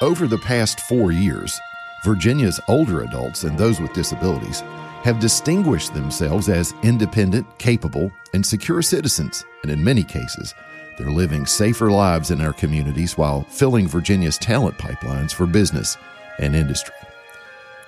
Over 0.00 0.26
the 0.26 0.38
past 0.38 0.80
four 0.80 1.12
years, 1.12 1.58
Virginia's 2.04 2.60
older 2.68 3.02
adults 3.02 3.44
and 3.44 3.56
those 3.56 3.80
with 3.80 3.92
disabilities 3.92 4.62
have 5.02 5.18
distinguished 5.18 5.94
themselves 5.94 6.48
as 6.48 6.74
independent, 6.82 7.46
capable, 7.58 8.10
and 8.34 8.46
secure 8.46 8.82
citizens, 8.82 9.44
and 9.62 9.72
in 9.72 9.82
many 9.82 10.04
cases, 10.04 10.54
they're 10.96 11.10
living 11.10 11.44
safer 11.44 11.90
lives 11.90 12.30
in 12.30 12.40
our 12.40 12.52
communities 12.52 13.18
while 13.18 13.42
filling 13.44 13.88
Virginia's 13.88 14.38
talent 14.38 14.78
pipelines 14.78 15.32
for 15.32 15.46
business 15.46 15.96
and 16.38 16.54
industry. 16.54 16.94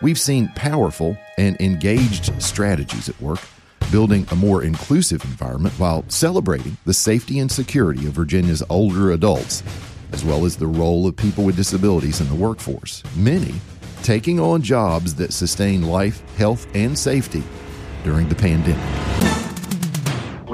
We've 0.03 0.19
seen 0.19 0.51
powerful 0.57 1.17
and 1.39 1.61
engaged 1.61 2.43
strategies 2.43 3.09
at 3.09 3.21
work, 3.21 3.41
building 3.93 4.27
a 4.33 4.37
more 4.37 4.65
inclusive 4.65 5.23
environment 5.25 5.75
while 5.79 6.05
celebrating 6.09 6.77
the 6.85 6.95
safety 6.95 7.39
and 7.39 7.51
security 7.51 8.07
of 8.07 8.15
Virginia's 8.15 8.63
older 8.69 9.13
adults, 9.13 9.63
as 10.13 10.25
well 10.25 10.45
as 10.45 10.57
the 10.57 10.67
role 10.67 11.07
of 11.07 11.15
people 11.15 11.45
with 11.45 11.57
disabilities 11.57 12.21
in 12.21 12.29
the 12.29 12.35
workforce. 12.35 13.05
Many 13.15 13.55
taking 14.05 14.39
on 14.39 14.61
jobs 14.61 15.15
that 15.15 15.33
sustain 15.33 15.83
life, 15.83 16.23
health, 16.37 16.67
and 16.75 16.97
safety 16.97 17.43
during 18.05 18.29
the 18.29 18.35
pandemic. 18.35 19.34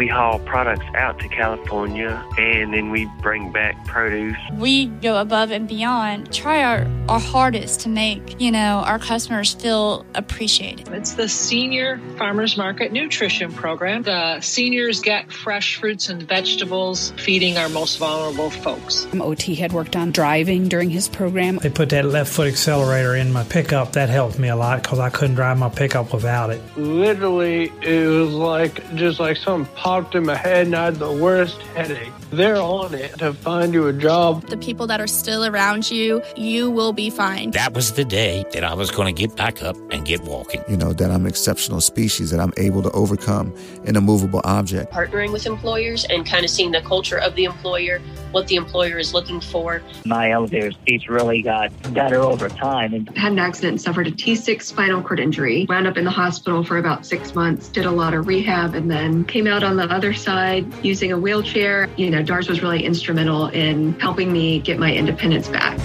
We 0.00 0.08
haul 0.08 0.38
products 0.38 0.86
out 0.94 1.18
to 1.18 1.28
California 1.28 2.24
and 2.38 2.72
then 2.72 2.90
we 2.90 3.04
bring 3.20 3.52
back 3.52 3.84
produce. 3.84 4.34
We 4.54 4.86
go 4.86 5.20
above 5.20 5.50
and 5.50 5.68
beyond, 5.68 6.32
try 6.32 6.62
our, 6.62 6.86
our 7.06 7.20
hardest 7.20 7.80
to 7.80 7.90
make, 7.90 8.40
you 8.40 8.50
know, 8.50 8.82
our 8.86 8.98
customers 8.98 9.52
feel 9.52 10.06
appreciated. 10.14 10.88
It's 10.88 11.12
the 11.12 11.28
Senior 11.28 12.00
Farmers 12.16 12.56
Market 12.56 12.92
Nutrition 12.92 13.52
Program. 13.52 14.02
The 14.02 14.40
seniors 14.40 15.00
get 15.00 15.30
fresh 15.30 15.76
fruits 15.76 16.08
and 16.08 16.22
vegetables, 16.22 17.12
feeding 17.18 17.58
our 17.58 17.68
most 17.68 17.98
vulnerable 17.98 18.48
folks. 18.48 19.06
OT 19.12 19.54
had 19.54 19.74
worked 19.74 19.96
on 19.96 20.12
driving 20.12 20.66
during 20.68 20.88
his 20.88 21.10
program. 21.10 21.58
They 21.58 21.68
put 21.68 21.90
that 21.90 22.06
left 22.06 22.32
foot 22.32 22.48
accelerator 22.48 23.16
in 23.16 23.34
my 23.34 23.44
pickup. 23.44 23.92
That 23.92 24.08
helped 24.08 24.38
me 24.38 24.48
a 24.48 24.56
lot 24.56 24.82
because 24.82 24.98
I 24.98 25.10
couldn't 25.10 25.34
drive 25.34 25.58
my 25.58 25.68
pickup 25.68 26.14
without 26.14 26.48
it. 26.48 26.62
Literally, 26.78 27.70
it 27.82 28.06
was 28.06 28.32
like 28.32 28.94
just 28.94 29.20
like 29.20 29.36
some 29.36 29.66
popped 29.90 30.14
in 30.14 30.24
my 30.24 30.36
head 30.36 30.68
and 30.68 30.76
I 30.76 30.84
had 30.84 30.96
the 31.00 31.10
worst 31.10 31.60
headache. 31.74 32.12
They're 32.30 32.62
on 32.62 32.94
it 32.94 33.18
to 33.18 33.34
find 33.34 33.74
you 33.74 33.88
a 33.88 33.92
job. 33.92 34.46
The 34.46 34.56
people 34.56 34.86
that 34.86 35.00
are 35.00 35.08
still 35.08 35.44
around 35.44 35.90
you, 35.90 36.22
you 36.36 36.70
will 36.70 36.92
be 36.92 37.10
fine. 37.10 37.50
That 37.50 37.74
was 37.74 37.94
the 37.94 38.04
day 38.04 38.44
that 38.52 38.62
I 38.62 38.72
was 38.72 38.92
going 38.92 39.12
to 39.12 39.20
get 39.20 39.36
back 39.36 39.64
up 39.64 39.76
and 39.90 40.06
get 40.06 40.22
walking. 40.22 40.62
You 40.68 40.76
know, 40.76 40.92
that 40.92 41.10
I'm 41.10 41.22
an 41.22 41.26
exceptional 41.26 41.80
species, 41.80 42.30
that 42.30 42.38
I'm 42.38 42.52
able 42.56 42.84
to 42.84 42.90
overcome 42.92 43.52
an 43.84 43.96
immovable 43.96 44.40
object. 44.44 44.92
Partnering 44.92 45.32
with 45.32 45.44
employers 45.44 46.04
and 46.04 46.24
kind 46.24 46.44
of 46.44 46.52
seeing 46.52 46.70
the 46.70 46.82
culture 46.82 47.18
of 47.18 47.34
the 47.34 47.42
employer, 47.42 48.00
what 48.30 48.46
the 48.46 48.54
employer 48.54 48.96
is 48.96 49.12
looking 49.12 49.40
for. 49.40 49.82
My 50.04 50.30
elevator 50.30 50.70
speech 50.70 51.08
really 51.08 51.42
got 51.42 51.72
better 51.92 52.20
over 52.20 52.48
time. 52.48 52.94
And 52.94 53.08
had 53.18 53.32
an 53.32 53.40
accident 53.40 53.72
and 53.72 53.80
suffered 53.80 54.06
a 54.06 54.12
T6 54.12 54.62
spinal 54.62 55.02
cord 55.02 55.18
injury. 55.18 55.66
Wound 55.68 55.88
up 55.88 55.96
in 55.96 56.04
the 56.04 56.12
hospital 56.12 56.62
for 56.62 56.78
about 56.78 57.04
six 57.04 57.34
months, 57.34 57.68
did 57.68 57.86
a 57.86 57.90
lot 57.90 58.14
of 58.14 58.28
rehab, 58.28 58.76
and 58.76 58.88
then 58.88 59.24
came 59.24 59.48
out 59.48 59.64
on 59.64 59.79
the 59.80 59.94
other 59.94 60.12
side 60.12 60.66
using 60.84 61.10
a 61.12 61.18
wheelchair. 61.18 61.88
You 61.96 62.10
know, 62.10 62.22
DARS 62.22 62.48
was 62.48 62.62
really 62.62 62.84
instrumental 62.84 63.46
in 63.48 63.98
helping 63.98 64.32
me 64.32 64.60
get 64.60 64.78
my 64.78 64.92
independence 64.92 65.48
back. 65.48 65.78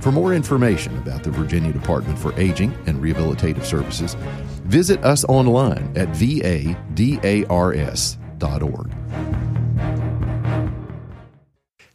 For 0.00 0.12
more 0.12 0.34
information 0.34 0.96
about 0.98 1.22
the 1.22 1.30
Virginia 1.30 1.72
Department 1.72 2.18
for 2.18 2.38
Aging 2.38 2.76
and 2.86 3.02
Rehabilitative 3.02 3.64
Services, 3.64 4.14
visit 4.64 5.02
us 5.02 5.24
online 5.24 5.90
at 5.96 6.08
vadars.org. 6.08 6.84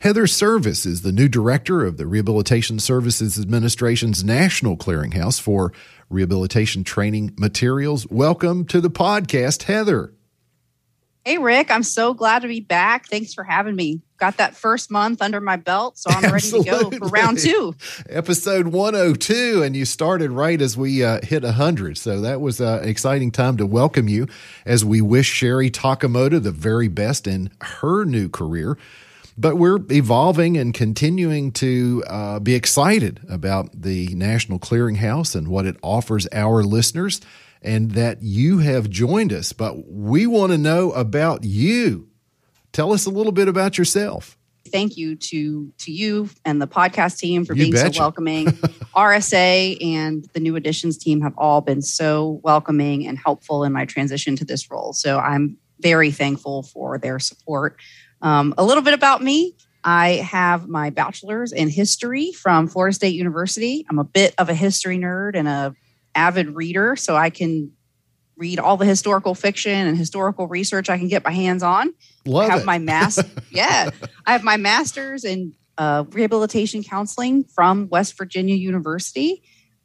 Heather 0.01 0.27
Service 0.27 0.85
is 0.85 1.01
the 1.01 1.11
new 1.11 1.27
director 1.27 1.85
of 1.85 1.97
the 1.97 2.07
Rehabilitation 2.07 2.79
Services 2.79 3.37
Administration's 3.37 4.23
National 4.23 4.77
Clearinghouse 4.77 5.41
for 5.41 5.73
Rehabilitation 6.09 6.85
Training 6.85 7.33
Materials. 7.37 8.07
Welcome 8.09 8.63
to 8.67 8.79
the 8.79 8.89
podcast, 8.89 9.63
Heather. 9.63 10.13
Hey, 11.25 11.37
Rick, 11.37 11.69
I'm 11.69 11.83
so 11.83 12.13
glad 12.13 12.43
to 12.43 12.47
be 12.47 12.61
back. 12.61 13.07
Thanks 13.07 13.33
for 13.33 13.43
having 13.43 13.75
me. 13.75 14.01
Got 14.15 14.37
that 14.37 14.55
first 14.55 14.89
month 14.89 15.21
under 15.21 15.41
my 15.41 15.57
belt, 15.57 15.97
so 15.97 16.09
I'm 16.11 16.23
Absolutely. 16.23 16.71
ready 16.71 16.83
to 16.85 16.89
go 16.91 16.97
for 16.97 17.07
round 17.09 17.39
two. 17.39 17.75
Episode 18.07 18.69
102, 18.69 19.63
and 19.63 19.75
you 19.75 19.83
started 19.83 20.31
right 20.31 20.61
as 20.61 20.77
we 20.77 21.03
uh, 21.03 21.19
hit 21.23 21.43
100. 21.43 21.97
So 21.97 22.21
that 22.21 22.39
was 22.39 22.61
uh, 22.61 22.79
an 22.81 22.87
exciting 22.87 23.31
time 23.31 23.57
to 23.57 23.65
welcome 23.65 24.07
you 24.07 24.27
as 24.65 24.85
we 24.85 25.01
wish 25.01 25.27
Sherry 25.27 25.69
Takamoto 25.69 26.41
the 26.41 26.53
very 26.53 26.87
best 26.87 27.27
in 27.27 27.49
her 27.59 28.05
new 28.05 28.29
career 28.29 28.77
but 29.39 29.55
we're 29.55 29.79
evolving 29.89 30.57
and 30.57 30.73
continuing 30.73 31.53
to 31.53 32.03
uh, 32.07 32.39
be 32.39 32.55
excited 32.55 33.21
about 33.29 33.81
the 33.81 34.13
National 34.13 34.59
Clearinghouse 34.59 35.33
and 35.33 35.47
what 35.47 35.65
it 35.65 35.77
offers 35.81 36.27
our 36.33 36.61
listeners, 36.61 37.21
and 37.61 37.91
that 37.91 38.21
you 38.21 38.57
have 38.57 38.89
joined 38.89 39.31
us. 39.31 39.53
But 39.53 39.89
we 39.89 40.27
want 40.27 40.51
to 40.51 40.57
know 40.57 40.91
about 40.91 41.45
you. 41.45 42.09
Tell 42.73 42.91
us 42.91 43.05
a 43.05 43.09
little 43.09 43.31
bit 43.31 43.47
about 43.47 43.77
yourself. 43.77 44.37
Thank 44.67 44.97
you 44.97 45.15
to 45.15 45.71
to 45.77 45.91
you 45.91 46.29
and 46.43 46.61
the 46.61 46.67
podcast 46.67 47.17
team 47.17 47.45
for 47.45 47.53
you 47.53 47.63
being 47.63 47.73
betcha. 47.73 47.93
so 47.93 48.01
welcoming. 48.01 48.47
RSA 48.95 49.81
and 49.81 50.27
the 50.33 50.41
New 50.41 50.57
Editions 50.57 50.97
team 50.97 51.21
have 51.21 51.33
all 51.37 51.61
been 51.61 51.81
so 51.81 52.41
welcoming 52.43 53.07
and 53.07 53.17
helpful 53.17 53.63
in 53.63 53.71
my 53.71 53.85
transition 53.85 54.35
to 54.35 54.43
this 54.43 54.69
role. 54.69 54.91
So 54.91 55.17
I'm 55.17 55.57
very 55.79 56.11
thankful 56.11 56.63
for 56.63 56.97
their 56.97 57.19
support. 57.19 57.77
Um, 58.21 58.53
a 58.57 58.63
little 58.63 58.83
bit 58.83 58.93
about 58.93 59.21
me. 59.23 59.55
I 59.83 60.15
have 60.15 60.67
my 60.67 60.89
bachelor's 60.89 61.51
in 61.51 61.69
history 61.69 62.33
from 62.33 62.67
Florida 62.67 62.93
State 62.93 63.15
University. 63.15 63.85
I'm 63.89 63.99
a 63.99 64.03
bit 64.03 64.33
of 64.37 64.49
a 64.49 64.53
history 64.53 64.97
nerd 64.97 65.35
and 65.35 65.47
a 65.47 65.73
avid 66.15 66.55
reader, 66.55 66.95
so 66.95 67.15
I 67.15 67.29
can 67.29 67.71
read 68.35 68.59
all 68.59 68.77
the 68.77 68.85
historical 68.85 69.35
fiction 69.35 69.87
and 69.87 69.97
historical 69.97 70.47
research 70.47 70.89
I 70.89 70.97
can 70.97 71.07
get 71.07 71.23
my 71.23 71.31
hands 71.31 71.63
on. 71.63 71.93
Love 72.25 72.49
I 72.49 72.51
have 72.51 72.61
it. 72.61 72.65
my 72.65 72.77
mass. 72.77 73.19
yeah, 73.51 73.89
I 74.25 74.31
have 74.33 74.43
my 74.43 74.57
master's 74.57 75.23
in 75.23 75.53
uh, 75.77 76.03
rehabilitation 76.09 76.83
counseling 76.83 77.45
from 77.45 77.87
West 77.89 78.17
Virginia 78.17 78.55
University. 78.55 79.43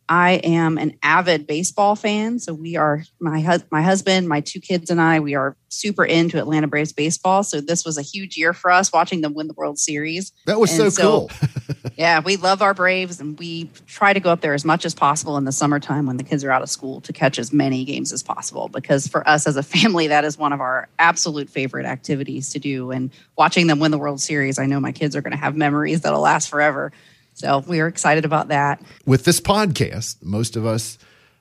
I 0.08 0.32
am 0.44 0.76
an 0.76 0.98
avid 1.02 1.46
baseball 1.46 1.96
fan. 1.96 2.38
So 2.38 2.52
we 2.52 2.76
are 2.76 3.04
my 3.20 3.40
hus- 3.40 3.64
my 3.70 3.82
husband, 3.82 4.28
my 4.28 4.40
two 4.40 4.60
kids, 4.60 4.90
and 4.90 5.00
I. 5.00 5.20
We 5.20 5.34
are 5.34 5.56
super 5.68 6.04
into 6.04 6.38
Atlanta 6.38 6.68
Braves 6.68 6.92
baseball. 6.92 7.42
So 7.42 7.60
this 7.60 7.84
was 7.84 7.96
a 7.96 8.02
huge 8.02 8.36
year 8.36 8.52
for 8.52 8.70
us 8.70 8.92
watching 8.92 9.22
them 9.22 9.34
win 9.34 9.48
the 9.48 9.54
World 9.54 9.78
Series. 9.78 10.32
That 10.46 10.60
was 10.60 10.70
so, 10.70 10.84
And 10.84 10.96
cool. 10.96 11.30
yeah, 11.96 12.20
we 12.20 12.36
love 12.36 12.62
our 12.62 12.74
Braves, 12.74 13.20
and 13.20 13.38
we 13.38 13.70
try 13.86 14.12
to 14.12 14.20
go 14.20 14.30
up 14.30 14.40
there 14.40 14.54
as 14.54 14.64
much 14.64 14.84
as 14.84 14.94
possible 14.94 15.36
in 15.36 15.44
the 15.44 15.52
summertime 15.52 16.06
when 16.06 16.16
the 16.16 16.24
kids 16.24 16.44
are 16.44 16.50
out 16.50 16.62
of 16.62 16.68
school 16.68 17.00
to 17.02 17.12
catch 17.12 17.38
as 17.38 17.52
many 17.52 17.84
games 17.84 18.12
as 18.12 18.22
possible. 18.22 18.68
Because 18.68 19.06
for 19.06 19.26
us 19.28 19.46
as 19.46 19.56
a 19.56 19.62
family, 19.62 20.08
that 20.08 20.24
is 20.24 20.36
one 20.36 20.52
of 20.52 20.60
our 20.60 20.88
absolute 20.98 21.48
favorite 21.48 21.86
activities 21.86 22.50
to 22.50 22.58
do. 22.58 22.90
And 22.90 23.10
watching 23.36 23.66
them 23.66 23.78
win 23.78 23.90
the 23.90 23.98
World 23.98 24.20
Series, 24.20 24.58
I 24.58 24.66
know 24.66 24.80
my 24.80 24.92
kids 24.92 25.16
are 25.16 25.22
going 25.22 25.32
to 25.32 25.38
have 25.38 25.56
memories 25.56 26.02
that'll 26.02 26.20
last 26.20 26.48
forever. 26.48 26.92
So 27.34 27.64
we 27.66 27.80
are 27.80 27.88
excited 27.88 28.24
about 28.24 28.48
that. 28.48 28.80
With 29.04 29.24
this 29.24 29.40
podcast, 29.40 30.22
most 30.22 30.56
of 30.56 30.64
us 30.64 30.98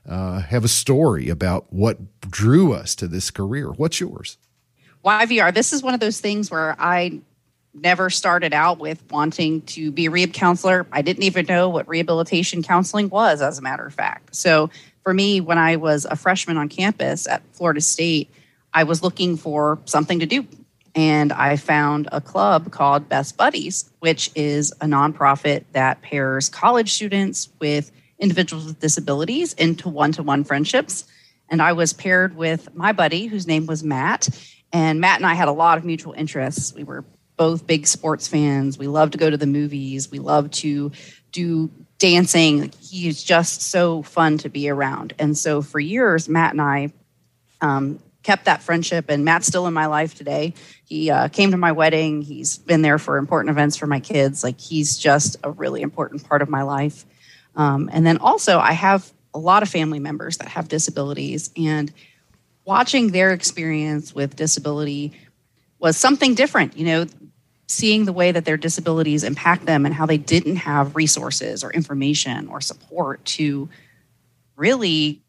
uh, 0.07 0.41
have 0.41 0.63
a 0.63 0.67
story 0.67 1.29
about 1.29 1.71
what 1.71 2.19
drew 2.21 2.73
us 2.73 2.95
to 2.95 3.07
this 3.07 3.31
career. 3.31 3.69
What's 3.69 3.99
yours? 3.99 4.37
YVR, 5.05 5.53
this 5.53 5.71
is 5.73 5.83
one 5.83 5.93
of 5.93 5.99
those 5.99 6.19
things 6.19 6.49
where 6.49 6.75
I 6.79 7.21
never 7.73 8.09
started 8.09 8.53
out 8.53 8.79
with 8.79 9.03
wanting 9.11 9.61
to 9.61 9.91
be 9.91 10.05
a 10.05 10.11
rehab 10.11 10.33
counselor. 10.33 10.85
I 10.91 11.01
didn't 11.01 11.23
even 11.23 11.45
know 11.45 11.69
what 11.69 11.87
rehabilitation 11.87 12.63
counseling 12.63 13.09
was, 13.09 13.41
as 13.41 13.57
a 13.57 13.61
matter 13.61 13.85
of 13.85 13.93
fact. 13.93 14.35
So 14.35 14.69
for 15.03 15.13
me, 15.13 15.41
when 15.41 15.57
I 15.57 15.75
was 15.75 16.05
a 16.05 16.15
freshman 16.15 16.57
on 16.57 16.69
campus 16.69 17.27
at 17.27 17.41
Florida 17.51 17.81
State, 17.81 18.29
I 18.73 18.83
was 18.83 19.03
looking 19.03 19.37
for 19.37 19.79
something 19.85 20.19
to 20.19 20.25
do. 20.25 20.47
And 20.95 21.33
I 21.33 21.55
found 21.55 22.07
a 22.11 22.21
club 22.21 22.71
called 22.71 23.09
Best 23.09 23.35
Buddies, 23.35 23.89
which 23.99 24.29
is 24.35 24.71
a 24.79 24.85
nonprofit 24.85 25.63
that 25.71 26.01
pairs 26.01 26.49
college 26.49 26.93
students 26.93 27.49
with 27.59 27.91
individuals 28.19 28.65
with 28.65 28.79
disabilities 28.79 29.53
into 29.53 29.89
one 29.89 30.11
to 30.13 30.23
one 30.23 30.43
friendships. 30.43 31.05
And 31.49 31.61
I 31.61 31.73
was 31.73 31.93
paired 31.93 32.35
with 32.35 32.73
my 32.75 32.93
buddy, 32.93 33.25
whose 33.25 33.47
name 33.47 33.65
was 33.65 33.83
Matt. 33.83 34.29
And 34.71 35.01
Matt 35.01 35.17
and 35.17 35.25
I 35.25 35.33
had 35.33 35.47
a 35.47 35.51
lot 35.51 35.77
of 35.77 35.85
mutual 35.85 36.13
interests. 36.13 36.73
We 36.73 36.83
were 36.83 37.03
both 37.37 37.67
big 37.67 37.87
sports 37.87 38.27
fans. 38.27 38.77
We 38.77 38.87
loved 38.87 39.13
to 39.13 39.17
go 39.17 39.29
to 39.29 39.37
the 39.37 39.47
movies. 39.47 40.11
We 40.11 40.19
loved 40.19 40.53
to 40.55 40.91
do 41.31 41.71
dancing. 41.97 42.71
He's 42.79 43.23
just 43.23 43.61
so 43.63 44.03
fun 44.03 44.37
to 44.39 44.49
be 44.49 44.69
around. 44.69 45.13
And 45.19 45.37
so 45.37 45.61
for 45.61 45.79
years, 45.79 46.29
Matt 46.29 46.51
and 46.51 46.61
I 46.61 46.93
um, 47.61 47.99
kept 48.23 48.45
that 48.45 48.63
friendship. 48.63 49.05
And 49.09 49.23
Matt's 49.23 49.47
still 49.47 49.67
in 49.67 49.73
my 49.73 49.85
life 49.85 50.15
today. 50.15 50.53
He 50.85 51.11
uh, 51.11 51.27
came 51.27 51.51
to 51.51 51.57
my 51.57 51.71
wedding. 51.71 52.21
He's 52.21 52.57
been 52.57 52.81
there 52.81 52.97
for 52.97 53.17
important 53.17 53.51
events 53.51 53.75
for 53.75 53.85
my 53.85 53.99
kids. 53.99 54.43
Like 54.43 54.59
he's 54.59 54.97
just 54.97 55.35
a 55.43 55.51
really 55.51 55.81
important 55.81 56.27
part 56.27 56.41
of 56.41 56.49
my 56.49 56.63
life. 56.63 57.05
Um, 57.55 57.89
and 57.93 58.05
then 58.05 58.17
also, 58.17 58.57
I 58.59 58.73
have 58.73 59.11
a 59.33 59.39
lot 59.39 59.63
of 59.63 59.69
family 59.69 59.99
members 59.99 60.37
that 60.37 60.47
have 60.47 60.67
disabilities, 60.67 61.51
and 61.57 61.91
watching 62.65 63.11
their 63.11 63.31
experience 63.31 64.13
with 64.13 64.35
disability 64.35 65.13
was 65.79 65.97
something 65.97 66.33
different. 66.33 66.77
You 66.77 66.85
know, 66.85 67.05
seeing 67.67 68.05
the 68.05 68.13
way 68.13 68.31
that 68.31 68.45
their 68.45 68.57
disabilities 68.57 69.23
impact 69.23 69.65
them 69.65 69.85
and 69.85 69.93
how 69.93 70.05
they 70.05 70.17
didn't 70.17 70.57
have 70.57 70.95
resources 70.95 71.63
or 71.63 71.71
information 71.71 72.47
or 72.47 72.61
support 72.61 73.23
to 73.25 73.69
really 74.55 75.21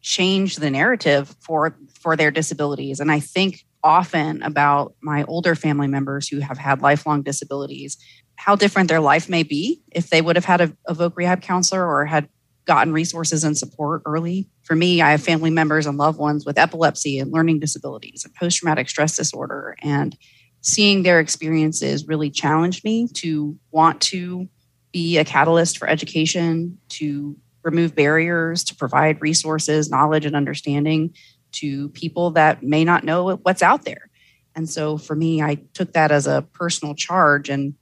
change 0.00 0.56
the 0.56 0.70
narrative 0.70 1.34
for 1.40 1.76
for 2.00 2.16
their 2.16 2.30
disabilities. 2.30 3.00
And 3.00 3.10
i 3.12 3.20
think 3.20 3.64
often 3.82 4.42
about 4.42 4.94
my 5.00 5.24
older 5.24 5.54
family 5.54 5.86
members 5.86 6.28
who 6.28 6.40
have 6.40 6.58
had 6.58 6.82
lifelong 6.82 7.22
disabilities 7.22 7.96
how 8.36 8.56
different 8.56 8.88
their 8.88 9.00
life 9.00 9.28
may 9.28 9.42
be 9.42 9.82
if 9.92 10.08
they 10.08 10.22
would 10.22 10.34
have 10.34 10.46
had 10.46 10.62
a, 10.62 10.76
a 10.86 10.94
voc 10.94 11.12
rehab 11.14 11.42
counselor 11.42 11.86
or 11.86 12.06
had 12.06 12.26
gotten 12.66 12.92
resources 12.92 13.42
and 13.42 13.56
support 13.56 14.02
early. 14.06 14.48
For 14.62 14.74
me 14.74 15.02
i 15.02 15.10
have 15.10 15.22
family 15.22 15.50
members 15.50 15.86
and 15.86 15.98
loved 15.98 16.18
ones 16.18 16.46
with 16.46 16.58
epilepsy 16.58 17.18
and 17.18 17.32
learning 17.32 17.60
disabilities 17.60 18.24
and 18.24 18.34
post-traumatic 18.34 18.88
stress 18.88 19.16
disorder. 19.16 19.76
And 19.82 20.16
seeing 20.62 21.02
their 21.02 21.20
experiences 21.20 22.06
really 22.06 22.30
challenged 22.30 22.84
me 22.84 23.08
to 23.14 23.58
want 23.70 24.00
to 24.02 24.48
be 24.92 25.18
a 25.18 25.24
catalyst 25.24 25.78
for 25.78 25.88
education 25.88 26.78
to 26.90 27.36
remove 27.62 27.94
barriers 27.94 28.64
to 28.64 28.74
provide 28.74 29.20
resources 29.20 29.90
knowledge 29.90 30.24
and 30.24 30.34
understanding 30.34 31.14
to 31.52 31.88
people 31.90 32.30
that 32.32 32.62
may 32.62 32.84
not 32.84 33.04
know 33.04 33.36
what's 33.36 33.62
out 33.62 33.84
there. 33.84 34.08
And 34.54 34.68
so 34.68 34.98
for 34.98 35.14
me 35.14 35.42
i 35.42 35.56
took 35.74 35.92
that 35.92 36.10
as 36.10 36.26
a 36.26 36.42
personal 36.52 36.94
charge. 36.94 37.48
And 37.48 37.74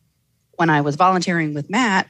when 0.52 0.70
i 0.70 0.80
was 0.80 0.96
volunteering 0.96 1.54
with 1.54 1.70
matt 1.70 2.08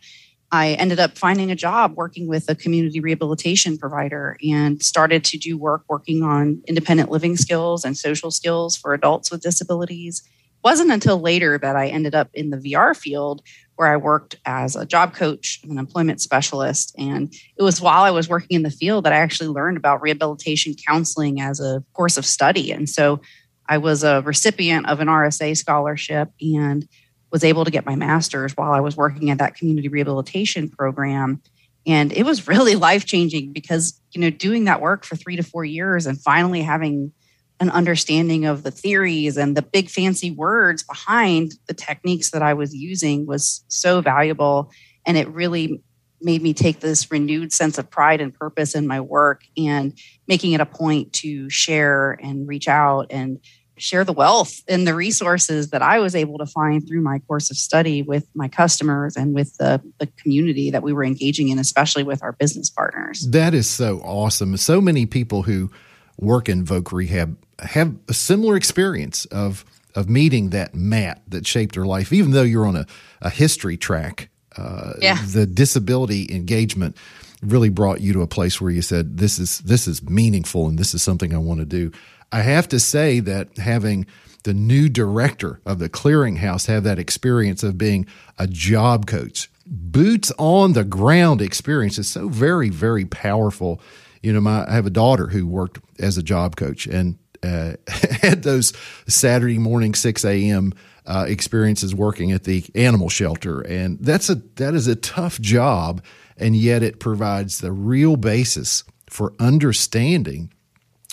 i 0.51 0.73
ended 0.73 0.99
up 0.99 1.19
finding 1.19 1.51
a 1.51 1.57
job 1.57 1.95
working 1.97 2.27
with 2.27 2.49
a 2.49 2.55
community 2.55 3.01
rehabilitation 3.01 3.77
provider 3.77 4.39
and 4.43 4.83
started 4.83 5.23
to 5.25 5.37
do 5.37 5.59
work 5.59 5.85
working 5.89 6.23
on 6.23 6.63
independent 6.67 7.11
living 7.11 7.37
skills 7.37 7.85
and 7.85 7.97
social 7.97 8.31
skills 8.31 8.77
for 8.77 8.95
adults 8.95 9.31
with 9.31 9.43
disabilities. 9.43 10.23
It 10.25 10.65
wasn't 10.65 10.91
until 10.91 11.21
later 11.21 11.59
that 11.59 11.77
I 11.77 11.89
ended 11.89 12.15
up 12.15 12.31
in 12.33 12.51
the 12.51 12.57
VR 12.57 12.97
field 12.97 13.43
where 13.79 13.89
I 13.89 13.97
worked 13.97 14.35
as 14.45 14.75
a 14.75 14.85
job 14.85 15.15
coach 15.15 15.61
and 15.63 15.71
an 15.71 15.79
employment 15.79 16.21
specialist. 16.21 16.93
And 16.99 17.33
it 17.57 17.63
was 17.63 17.81
while 17.81 18.03
I 18.03 18.11
was 18.11 18.29
working 18.29 18.57
in 18.57 18.65
the 18.65 18.73
field 18.73 19.05
that 19.05 19.13
I 19.13 19.19
actually 19.19 19.51
learned 19.51 19.77
about 19.77 20.03
rehabilitation 20.03 20.75
counseling 20.87 21.41
as 21.41 21.61
a 21.61 21.85
course 21.93 22.17
of 22.17 22.27
study. 22.27 22.73
And 22.73 22.89
so 22.89 23.21
I 23.69 23.79
was 23.79 24.03
a 24.03 24.21
recipient 24.23 24.89
of 24.89 24.99
an 24.99 25.07
RSA 25.07 25.57
scholarship 25.57 26.31
and 26.41 26.89
was 27.31 27.45
able 27.45 27.65
to 27.65 27.71
get 27.71 27.87
my 27.87 27.95
master's 27.95 28.57
while 28.57 28.73
I 28.73 28.81
was 28.81 28.97
working 28.97 29.31
at 29.31 29.39
that 29.39 29.55
community 29.55 29.87
rehabilitation 29.87 30.69
program. 30.69 31.41
And 31.87 32.13
it 32.13 32.25
was 32.25 32.49
really 32.49 32.75
life 32.75 33.07
changing 33.07 33.53
because, 33.53 34.01
you 34.11 34.21
know, 34.21 34.31
doing 34.31 34.65
that 34.65 34.81
work 34.81 35.05
for 35.05 35.15
three 35.15 35.37
to 35.37 35.45
four 35.45 35.65
years 35.65 36.05
and 36.07 36.21
finally 36.21 36.63
having 36.63 37.13
an 37.61 37.71
understanding 37.71 38.45
of 38.45 38.63
the 38.63 38.71
theories 38.71 39.37
and 39.37 39.57
the 39.57 39.63
big 39.63 39.89
fancy 39.89 40.31
words 40.31 40.83
behind 40.83 41.53
the 41.67 41.75
techniques 41.75 42.31
that 42.31 42.43
I 42.43 42.55
was 42.55 42.75
using 42.75 43.27
was 43.27 43.65
so 43.69 44.01
valuable. 44.01 44.71
And 45.05 45.17
it 45.17 45.29
really 45.29 45.83
made 46.21 46.43
me 46.43 46.55
take 46.55 46.81
this 46.81 47.11
renewed 47.11 47.53
sense 47.53 47.79
of 47.79 47.91
pride 47.91 48.21
and 48.21 48.35
purpose 48.35 48.75
in 48.75 48.87
my 48.87 49.01
work 49.01 49.43
and 49.57 49.97
making 50.27 50.53
it 50.53 50.61
a 50.61 50.67
point 50.67 51.13
to 51.15 51.49
share 51.51 52.13
and 52.23 52.47
reach 52.47 52.69
out 52.69 53.07
and 53.11 53.39
share 53.77 54.05
the 54.05 54.13
wealth 54.13 54.61
and 54.67 54.87
the 54.87 54.95
resources 54.95 55.71
that 55.71 55.83
I 55.83 56.01
was 56.01 56.17
able 56.17 56.39
to 56.39 56.47
find 56.47 56.87
through 56.87 57.01
my 57.01 57.21
course 57.21 57.51
of 57.51 57.57
study 57.57 58.03
with 58.03 58.27
my 58.35 58.49
customers 58.49 59.17
and 59.17 59.35
with 59.35 59.57
the, 59.57 59.81
the 59.99 60.07
community 60.21 60.71
that 60.73 60.83
we 60.83 60.93
were 60.93 61.05
engaging 61.05 61.49
in, 61.49 61.61
especially 61.61 62.03
with 62.03 62.23
our 62.23 62.33
business 62.33 62.71
partners. 62.71 63.27
That 63.31 63.55
is 63.55 63.69
so 63.69 64.01
awesome. 64.01 64.57
So 64.57 64.81
many 64.81 65.07
people 65.07 65.43
who 65.43 65.71
work 66.19 66.49
in 66.49 66.65
Voc 66.65 66.91
Rehab 66.91 67.37
have 67.61 67.95
a 68.09 68.15
similar 68.15 68.57
experience 68.57 69.25
of 69.27 69.65
of 69.95 70.09
meeting 70.09 70.51
that 70.51 70.75
Matt 70.75 71.23
that 71.29 71.47
shaped 71.47 71.75
their 71.75 71.87
life. 71.87 72.13
Even 72.13 72.31
though 72.33 72.43
you're 72.43 72.67
on 72.67 72.77
a, 72.77 72.87
a 73.21 73.31
history 73.31 73.77
track, 73.77 74.29
uh, 74.57 74.93
Yeah. 75.01 75.19
the 75.33 75.47
disability 75.47 76.29
engagement 76.33 76.97
really 77.43 77.69
brought 77.71 78.01
you 78.01 78.13
to 78.13 78.23
a 78.23 78.27
place 78.27 78.61
where 78.61 78.71
you 78.71 78.83
said, 78.83 79.17
"This 79.19 79.39
is 79.39 79.59
this 79.61 79.89
is 79.89 80.03
meaningful, 80.03 80.69
and 80.69 80.79
this 80.79 80.95
is 80.95 81.03
something 81.03 81.35
I 81.35 81.39
want 81.39 81.61
to 81.61 81.67
do." 81.67 81.91
I 82.31 82.43
have 82.43 82.69
to 82.69 82.79
say 82.79 83.21
that 83.21 83.57
having 83.59 84.07
the 84.45 84.55
new 84.55 84.89
director 84.89 85.61
of 85.67 85.79
the 85.79 85.89
clearinghouse 85.89 86.67
have 86.67 86.85
that 86.85 86.99
experience 86.99 87.63
of 87.63 87.77
being 87.79 88.07
a 88.39 88.47
job 88.47 89.07
coach, 89.07 89.51
boots 89.67 90.31
on 90.39 90.75
the 90.75 90.85
ground 90.85 91.41
experience 91.43 91.99
is 91.99 92.09
so 92.09 92.29
very, 92.29 92.69
very 92.69 93.05
powerful. 93.05 93.81
You 94.23 94.33
know, 94.33 94.41
my 94.41 94.69
I 94.69 94.73
have 94.73 94.87
a 94.87 94.91
daughter 94.91 95.29
who 95.29 95.47
worked 95.47 95.79
as 95.99 96.19
a 96.19 96.23
job 96.23 96.57
coach 96.57 96.87
and 96.87 97.17
uh, 97.43 97.75
had 97.89 98.43
those 98.43 98.73
Saturday 99.07 99.59
morning 99.59 99.95
six 99.95 100.25
a.m. 100.25 100.73
Uh, 101.07 101.25
experiences 101.27 101.95
working 101.95 102.33
at 102.33 102.45
the 102.45 102.65
animal 102.75 103.09
shelter, 103.09 103.61
and 103.63 103.99
that's 104.01 104.29
a 104.29 104.37
that 104.57 104.75
is 104.75 104.87
a 104.87 104.97
tough 104.97 105.41
job, 105.41 106.03
and 106.37 106.55
yet 106.57 106.83
it 106.83 107.01
provides 107.01 107.59
the 107.59 107.73
real 107.73 108.17
basis 108.17 108.85
for 109.09 109.33
understanding 109.39 110.53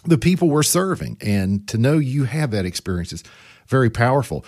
the 0.04 0.18
people 0.18 0.50
we're 0.50 0.64
serving, 0.64 1.18
and 1.22 1.68
to 1.68 1.78
know 1.78 1.98
you 1.98 2.26
have 2.26 2.52
that 2.52 2.66
experience 2.66 3.14
is 3.14 3.24
very 3.68 3.90
powerful. 3.90 4.46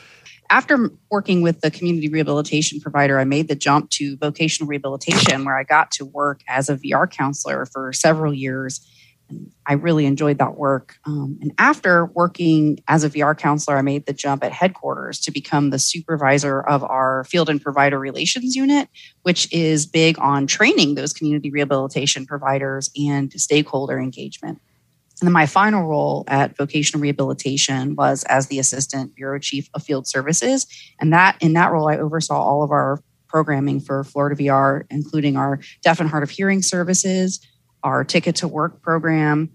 after 0.49 0.91
working 1.09 1.41
with 1.41 1.61
the 1.61 1.71
community 1.71 2.07
rehabilitation 2.09 2.79
provider, 2.79 3.19
I 3.19 3.25
made 3.25 3.47
the 3.47 3.55
jump 3.55 3.89
to 3.91 4.15
vocational 4.17 4.67
rehabilitation, 4.67 5.43
where 5.45 5.57
I 5.57 5.63
got 5.63 5.91
to 5.91 6.05
work 6.05 6.41
as 6.47 6.69
a 6.69 6.77
VR 6.77 7.09
counselor 7.09 7.65
for 7.65 7.91
several 7.93 8.33
years. 8.33 8.79
And 9.29 9.51
I 9.65 9.73
really 9.73 10.05
enjoyed 10.05 10.37
that 10.37 10.57
work. 10.57 10.95
Um, 11.05 11.37
and 11.41 11.51
after 11.57 12.05
working 12.05 12.79
as 12.87 13.03
a 13.03 13.09
VR 13.09 13.37
counselor, 13.37 13.77
I 13.77 13.81
made 13.81 14.05
the 14.05 14.13
jump 14.13 14.43
at 14.43 14.51
headquarters 14.51 15.19
to 15.21 15.31
become 15.31 15.69
the 15.69 15.79
supervisor 15.79 16.61
of 16.61 16.83
our 16.83 17.25
field 17.25 17.49
and 17.49 17.61
provider 17.61 17.99
relations 17.99 18.55
unit, 18.55 18.89
which 19.23 19.51
is 19.51 19.85
big 19.85 20.17
on 20.19 20.47
training 20.47 20.95
those 20.95 21.13
community 21.13 21.49
rehabilitation 21.49 22.25
providers 22.25 22.89
and 22.95 23.31
stakeholder 23.33 23.99
engagement. 23.99 24.61
And 25.19 25.27
then 25.27 25.33
my 25.33 25.47
final 25.47 25.87
role 25.87 26.23
at 26.27 26.55
vocational 26.55 27.01
rehabilitation 27.01 27.95
was 27.95 28.23
as 28.25 28.47
the 28.47 28.59
assistant 28.59 29.15
bureau 29.15 29.39
chief 29.39 29.67
of 29.73 29.83
field 29.83 30.07
services. 30.07 30.67
And 30.99 31.11
that 31.11 31.37
in 31.41 31.53
that 31.53 31.71
role, 31.71 31.89
I 31.89 31.97
oversaw 31.97 32.39
all 32.39 32.63
of 32.63 32.71
our 32.71 33.01
programming 33.27 33.79
for 33.79 34.03
Florida 34.03 34.35
VR, 34.41 34.83
including 34.89 35.35
our 35.35 35.59
deaf 35.83 35.99
and 35.99 36.09
hard 36.09 36.23
of 36.23 36.29
hearing 36.29 36.61
services, 36.61 37.45
our 37.83 38.03
ticket 38.03 38.37
to 38.37 38.47
work 38.47 38.81
program, 38.81 39.51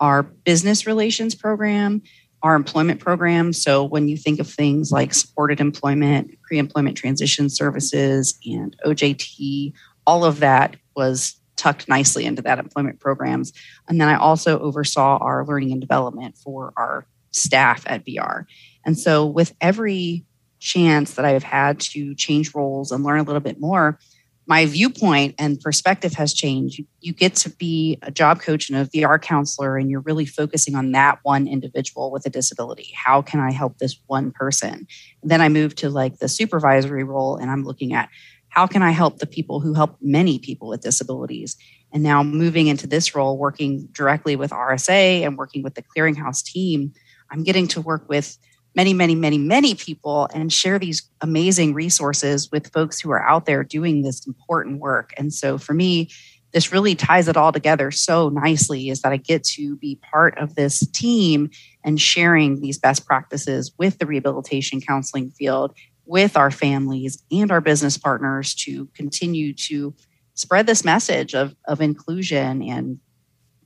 our 0.00 0.22
business 0.22 0.86
relations 0.86 1.34
program, 1.34 2.02
our 2.42 2.54
employment 2.54 3.00
program. 3.00 3.52
So 3.52 3.84
when 3.84 4.08
you 4.08 4.16
think 4.16 4.40
of 4.40 4.48
things 4.48 4.92
like 4.92 5.14
supported 5.14 5.60
employment, 5.60 6.40
pre 6.42 6.58
employment 6.58 6.96
transition 6.96 7.48
services, 7.48 8.38
and 8.44 8.76
OJT, 8.84 9.72
all 10.06 10.24
of 10.24 10.40
that 10.40 10.76
was 10.94 11.36
tucked 11.56 11.88
nicely 11.88 12.24
into 12.24 12.42
that 12.42 12.58
employment 12.58 13.00
programs. 13.00 13.52
And 13.88 14.00
then 14.00 14.08
I 14.08 14.16
also 14.16 14.58
oversaw 14.58 15.18
our 15.18 15.44
learning 15.44 15.72
and 15.72 15.80
development 15.80 16.36
for 16.36 16.72
our 16.76 17.06
staff 17.32 17.82
at 17.86 18.04
VR. 18.04 18.44
And 18.84 18.98
so 18.98 19.26
with 19.26 19.54
every 19.60 20.26
chance 20.58 21.14
that 21.14 21.24
I've 21.24 21.42
had 21.42 21.80
to 21.80 22.14
change 22.14 22.54
roles 22.54 22.92
and 22.92 23.04
learn 23.04 23.20
a 23.20 23.22
little 23.22 23.40
bit 23.40 23.60
more, 23.60 23.98
my 24.46 24.64
viewpoint 24.64 25.34
and 25.38 25.60
perspective 25.60 26.14
has 26.14 26.32
changed. 26.32 26.80
You, 27.00 27.12
get 27.12 27.34
to 27.36 27.50
be 27.50 27.98
a 28.02 28.10
job 28.10 28.40
coach 28.40 28.70
and 28.70 28.78
a 28.78 28.86
VR 28.86 29.20
counselor, 29.20 29.76
and 29.76 29.90
you're 29.90 30.00
really 30.00 30.26
focusing 30.26 30.74
on 30.74 30.92
that 30.92 31.18
one 31.22 31.48
individual 31.48 32.12
with 32.12 32.26
a 32.26 32.30
disability. 32.30 32.92
How 32.94 33.22
can 33.22 33.40
I 33.40 33.50
help 33.50 33.78
this 33.78 34.00
one 34.06 34.30
person? 34.30 34.86
And 35.22 35.30
then 35.30 35.40
I 35.40 35.48
moved 35.48 35.78
to 35.78 35.90
like 35.90 36.18
the 36.18 36.28
supervisory 36.28 37.02
role, 37.02 37.36
and 37.36 37.50
I'm 37.50 37.64
looking 37.64 37.92
at 37.92 38.08
how 38.48 38.66
can 38.66 38.82
I 38.82 38.90
help 38.90 39.18
the 39.18 39.26
people 39.26 39.60
who 39.60 39.74
help 39.74 39.96
many 40.00 40.38
people 40.38 40.68
with 40.68 40.80
disabilities? 40.80 41.56
And 41.92 42.02
now 42.02 42.22
moving 42.22 42.68
into 42.68 42.86
this 42.86 43.14
role, 43.14 43.36
working 43.36 43.88
directly 43.92 44.36
with 44.36 44.50
RSA 44.50 45.26
and 45.26 45.36
working 45.36 45.62
with 45.62 45.74
the 45.74 45.82
clearinghouse 45.82 46.42
team, 46.44 46.92
I'm 47.30 47.42
getting 47.42 47.66
to 47.68 47.80
work 47.80 48.08
with 48.08 48.38
many, 48.76 48.92
many, 48.92 49.14
many, 49.14 49.38
many 49.38 49.74
people 49.74 50.28
and 50.34 50.52
share 50.52 50.78
these 50.78 51.08
amazing 51.22 51.72
resources 51.74 52.50
with 52.52 52.70
folks 52.72 53.00
who 53.00 53.10
are 53.10 53.26
out 53.26 53.46
there 53.46 53.64
doing 53.64 54.02
this 54.02 54.26
important 54.26 54.78
work. 54.78 55.14
And 55.16 55.32
so 55.32 55.56
for 55.56 55.72
me, 55.72 56.10
this 56.52 56.72
really 56.72 56.94
ties 56.94 57.26
it 57.26 57.36
all 57.36 57.52
together 57.52 57.90
so 57.90 58.28
nicely 58.28 58.88
is 58.88 59.02
that 59.02 59.12
I 59.12 59.16
get 59.16 59.44
to 59.44 59.76
be 59.76 59.98
part 60.10 60.38
of 60.38 60.54
this 60.54 60.86
team 60.88 61.50
and 61.82 62.00
sharing 62.00 62.60
these 62.60 62.78
best 62.78 63.06
practices 63.06 63.72
with 63.78 63.98
the 63.98 64.06
rehabilitation 64.06 64.80
counseling 64.80 65.30
field 65.30 65.74
with 66.04 66.36
our 66.36 66.50
families 66.50 67.22
and 67.32 67.50
our 67.50 67.60
business 67.60 67.98
partners 67.98 68.54
to 68.54 68.86
continue 68.94 69.52
to 69.52 69.94
spread 70.34 70.66
this 70.66 70.84
message 70.84 71.34
of, 71.34 71.56
of 71.66 71.80
inclusion 71.80 72.62
and 72.62 73.00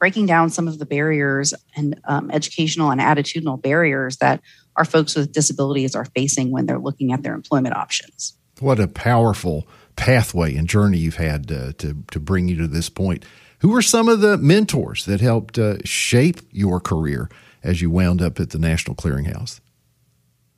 breaking 0.01 0.27
down 0.27 0.51
some 0.51 0.67
of 0.67 0.81
the 0.81 0.87
barriers 0.87 1.55
and 1.77 2.01
um, 2.05 2.31
educational 2.33 2.91
and 2.91 3.01
attitudinal 3.01 3.61
barriers 3.61 4.17
that 4.17 4.41
our 4.75 4.85
folks 4.85 5.15
with 5.15 5.31
disabilities 5.31 5.95
are 5.95 6.07
facing 6.07 6.51
when 6.51 6.67
they're 6.67 6.79
looking 6.79 7.13
at 7.13 7.23
their 7.23 7.35
employment 7.35 7.77
options. 7.77 8.37
What 8.59 8.81
a 8.81 8.89
powerful 8.89 9.69
pathway 9.97 10.57
and 10.57 10.67
journey 10.67 10.99
you've 10.99 11.17
had 11.17 11.53
uh, 11.53 11.73
to, 11.79 12.03
to 12.11 12.19
bring 12.19 12.49
you 12.49 12.57
to 12.57 12.67
this 12.67 12.89
point. 12.89 13.25
Who 13.59 13.77
are 13.77 13.83
some 13.83 14.09
of 14.09 14.21
the 14.21 14.39
mentors 14.39 15.05
that 15.05 15.21
helped 15.21 15.59
uh, 15.59 15.77
shape 15.85 16.41
your 16.51 16.81
career 16.81 17.29
as 17.63 17.83
you 17.83 17.91
wound 17.91 18.23
up 18.23 18.41
at 18.41 18.51
the 18.51 18.59
National 18.59 18.97
Clearinghouse? 18.97 19.61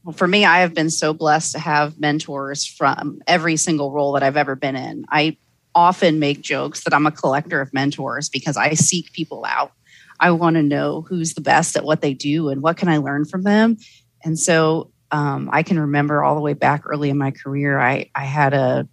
Well, 0.04 0.12
for 0.12 0.28
me, 0.28 0.44
I 0.44 0.60
have 0.60 0.74
been 0.74 0.90
so 0.90 1.12
blessed 1.12 1.52
to 1.52 1.58
have 1.58 1.98
mentors 1.98 2.64
from 2.64 3.22
every 3.26 3.56
single 3.56 3.90
role 3.90 4.12
that 4.12 4.22
I've 4.22 4.36
ever 4.36 4.54
been 4.54 4.76
in. 4.76 5.04
I 5.08 5.36
often 5.74 6.18
make 6.18 6.40
jokes 6.40 6.84
that 6.84 6.94
I'm 6.94 7.06
a 7.06 7.10
collector 7.10 7.60
of 7.60 7.72
mentors 7.72 8.28
because 8.28 8.56
I 8.56 8.74
seek 8.74 9.12
people 9.12 9.44
out. 9.46 9.72
I 10.20 10.30
want 10.30 10.56
to 10.56 10.62
know 10.62 11.02
who's 11.02 11.34
the 11.34 11.40
best 11.40 11.76
at 11.76 11.84
what 11.84 12.00
they 12.00 12.14
do 12.14 12.48
and 12.48 12.62
what 12.62 12.76
can 12.76 12.88
I 12.88 12.98
learn 12.98 13.24
from 13.24 13.42
them. 13.42 13.76
And 14.24 14.38
so 14.38 14.90
um, 15.10 15.50
I 15.52 15.62
can 15.62 15.78
remember 15.78 16.22
all 16.22 16.34
the 16.34 16.40
way 16.40 16.54
back 16.54 16.82
early 16.86 17.10
in 17.10 17.18
my 17.18 17.30
career, 17.30 17.78
I, 17.78 18.10
I 18.14 18.24
had 18.24 18.54
a 18.54 18.88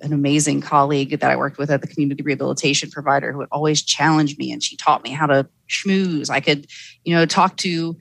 an 0.00 0.12
amazing 0.12 0.60
colleague 0.60 1.18
that 1.18 1.28
I 1.28 1.34
worked 1.34 1.58
with 1.58 1.70
at 1.70 1.80
the 1.80 1.88
community 1.88 2.22
rehabilitation 2.22 2.88
provider 2.88 3.32
who 3.32 3.38
would 3.38 3.48
always 3.50 3.82
challenge 3.82 4.38
me 4.38 4.52
and 4.52 4.62
she 4.62 4.76
taught 4.76 5.02
me 5.02 5.10
how 5.10 5.26
to 5.26 5.48
schmooze. 5.68 6.30
I 6.30 6.38
could, 6.38 6.68
you 7.04 7.14
know, 7.14 7.26
talk 7.26 7.56
to 7.58 7.96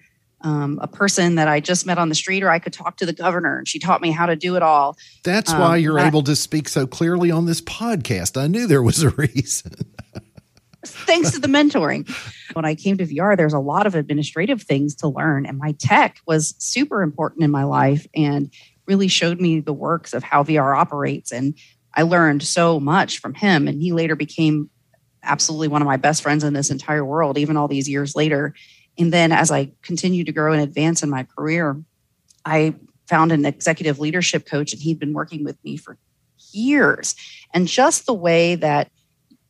um, 0.48 0.80
a 0.82 0.88
person 0.88 1.36
that 1.36 1.50
I 1.50 1.60
just 1.60 1.86
met 1.86 1.98
on 1.98 2.08
the 2.08 2.16
street, 2.16 2.42
or 2.42 2.50
I 2.50 2.60
could 2.60 2.72
talk 2.72 2.96
to 2.98 3.06
the 3.06 3.12
governor, 3.12 3.58
and 3.58 3.68
she 3.68 3.80
taught 3.80 4.02
me 4.02 4.12
how 4.12 4.26
to 4.26 4.36
do 4.38 4.56
it 4.56 4.64
all. 4.64 4.98
That's 5.26 5.52
um, 5.52 5.60
why 5.60 5.76
you're 5.76 6.00
able 6.00 6.24
to 6.24 6.38
speak 6.38 6.70
so 6.70 6.88
clearly 6.88 7.32
on 7.32 7.46
this 7.46 7.60
podcast. 7.60 8.42
I 8.42 8.48
knew 8.48 8.66
there 8.66 8.82
was 8.82 9.04
a 9.04 9.10
reason. 9.18 9.74
thanks 10.86 11.32
to 11.32 11.40
the 11.40 11.50
mentoring. 11.50 12.10
When 12.54 12.64
I 12.64 12.76
came 12.76 12.98
to 12.98 13.06
VR, 13.06 13.36
there's 13.36 13.52
a 13.52 13.60
lot 13.60 13.86
of 13.88 13.94
administrative 13.94 14.62
things 14.62 14.96
to 14.96 15.10
learn, 15.10 15.46
and 15.46 15.58
my 15.58 15.74
tech 15.74 16.22
was 16.26 16.56
super 16.60 17.02
important 17.02 17.44
in 17.44 17.52
my 17.52 17.66
life 17.66 18.08
and 18.16 18.50
really 18.86 19.10
showed 19.10 19.42
me 19.42 19.60
the 19.60 19.74
works 19.74 20.14
of 20.14 20.24
how 20.24 20.44
VR 20.44 20.78
operates. 20.78 21.34
And 21.34 21.56
I 21.94 22.04
learned 22.04 22.42
so 22.42 22.80
much 22.80 23.20
from 23.20 23.34
him, 23.34 23.68
and 23.68 23.82
he 23.82 23.92
later 23.92 24.16
became 24.16 24.70
absolutely 25.24 25.68
one 25.68 25.82
of 25.82 25.88
my 25.88 25.98
best 25.98 26.22
friends 26.22 26.46
in 26.46 26.54
this 26.54 26.70
entire 26.70 27.04
world, 27.04 27.38
even 27.38 27.58
all 27.58 27.68
these 27.68 27.90
years 27.90 28.16
later. 28.16 28.54
And 28.98 29.14
then 29.14 29.32
as 29.32 29.52
I 29.52 29.72
continued 29.82 30.26
to 30.26 30.32
grow 30.32 30.54
and 30.54 30.62
advance 30.62 31.04
in 31.04 31.10
my 31.10 31.24
career, 31.24 31.82
I 32.46 32.76
found 33.08 33.32
an 33.32 33.46
executive 33.46 34.00
leadership 34.00 34.46
coach, 34.46 34.74
and 34.74 34.82
he'd 34.82 35.00
been 35.00 35.14
working 35.14 35.44
with 35.44 35.58
me 35.64 35.78
for 35.78 35.98
years. 36.52 37.16
And 37.54 37.68
just 37.68 38.06
the 38.06 38.14
way 38.14 38.56
that 38.56 38.92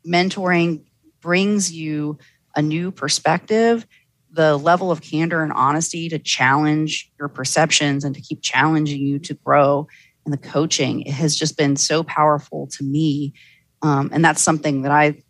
mentoring 0.05 0.83
brings 1.21 1.71
you 1.71 2.17
a 2.55 2.61
new 2.61 2.91
perspective, 2.91 3.85
the 4.31 4.57
level 4.57 4.91
of 4.91 5.01
candor 5.01 5.41
and 5.43 5.53
honesty 5.53 6.09
to 6.09 6.19
challenge 6.19 7.11
your 7.17 7.27
perceptions 7.29 8.03
and 8.03 8.13
to 8.15 8.21
keep 8.21 8.41
challenging 8.41 9.01
you 9.01 9.19
to 9.19 9.33
grow, 9.33 9.87
and 10.25 10.33
the 10.33 10.37
coaching 10.37 11.01
it 11.01 11.13
has 11.13 11.35
just 11.35 11.57
been 11.57 11.75
so 11.75 12.03
powerful 12.03 12.67
to 12.67 12.83
me. 12.83 13.33
Um, 13.81 14.09
and 14.11 14.23
that's 14.23 14.41
something 14.41 14.81
that 14.81 14.91
I 14.91 15.21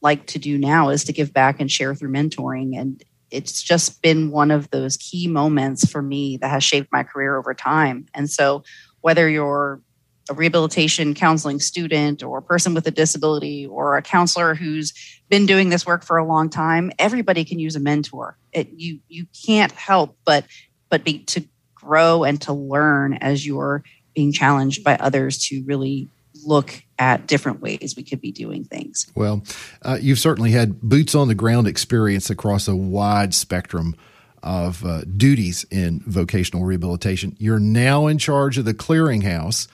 like 0.00 0.26
to 0.28 0.38
do 0.38 0.58
now 0.58 0.88
is 0.88 1.04
to 1.04 1.12
give 1.12 1.32
back 1.32 1.60
and 1.60 1.70
share 1.70 1.94
through 1.94 2.12
mentoring 2.12 2.78
and 2.78 3.02
it's 3.30 3.62
just 3.62 4.02
been 4.02 4.30
one 4.30 4.50
of 4.50 4.70
those 4.70 4.96
key 4.96 5.26
moments 5.26 5.90
for 5.90 6.02
me 6.02 6.36
that 6.38 6.50
has 6.50 6.64
shaped 6.64 6.92
my 6.92 7.02
career 7.02 7.36
over 7.36 7.54
time. 7.54 8.06
And 8.14 8.30
so, 8.30 8.62
whether 9.00 9.28
you're 9.28 9.80
a 10.28 10.34
rehabilitation 10.34 11.14
counseling 11.14 11.60
student 11.60 12.22
or 12.22 12.38
a 12.38 12.42
person 12.42 12.74
with 12.74 12.86
a 12.86 12.90
disability 12.90 13.66
or 13.66 13.96
a 13.96 14.02
counselor 14.02 14.54
who's 14.54 14.92
been 15.28 15.46
doing 15.46 15.68
this 15.68 15.86
work 15.86 16.04
for 16.04 16.16
a 16.16 16.26
long 16.26 16.50
time, 16.50 16.90
everybody 16.98 17.44
can 17.44 17.58
use 17.58 17.76
a 17.76 17.80
mentor. 17.80 18.36
It, 18.52 18.68
you 18.74 19.00
you 19.08 19.26
can't 19.46 19.72
help 19.72 20.16
but 20.24 20.44
but 20.88 21.04
be 21.04 21.20
to 21.24 21.44
grow 21.74 22.24
and 22.24 22.40
to 22.42 22.52
learn 22.52 23.14
as 23.14 23.46
you're 23.46 23.84
being 24.14 24.32
challenged 24.32 24.82
by 24.82 24.96
others 24.96 25.38
to 25.46 25.62
really 25.64 26.08
look 26.46 26.82
at 26.98 27.26
different 27.26 27.60
ways 27.60 27.94
we 27.96 28.02
could 28.02 28.20
be 28.20 28.32
doing 28.32 28.64
things. 28.64 29.06
Well, 29.14 29.42
uh, 29.82 29.98
you've 30.00 30.18
certainly 30.18 30.52
had 30.52 30.80
boots 30.80 31.14
on 31.14 31.28
the 31.28 31.34
ground 31.34 31.66
experience 31.66 32.30
across 32.30 32.68
a 32.68 32.76
wide 32.76 33.34
spectrum 33.34 33.96
of 34.42 34.84
uh, 34.84 35.02
duties 35.16 35.66
in 35.70 36.00
vocational 36.06 36.64
rehabilitation. 36.64 37.36
You're 37.38 37.58
now 37.58 38.06
in 38.06 38.18
charge 38.18 38.58
of 38.58 38.64
the 38.64 38.74
clearinghouse. 38.74 39.66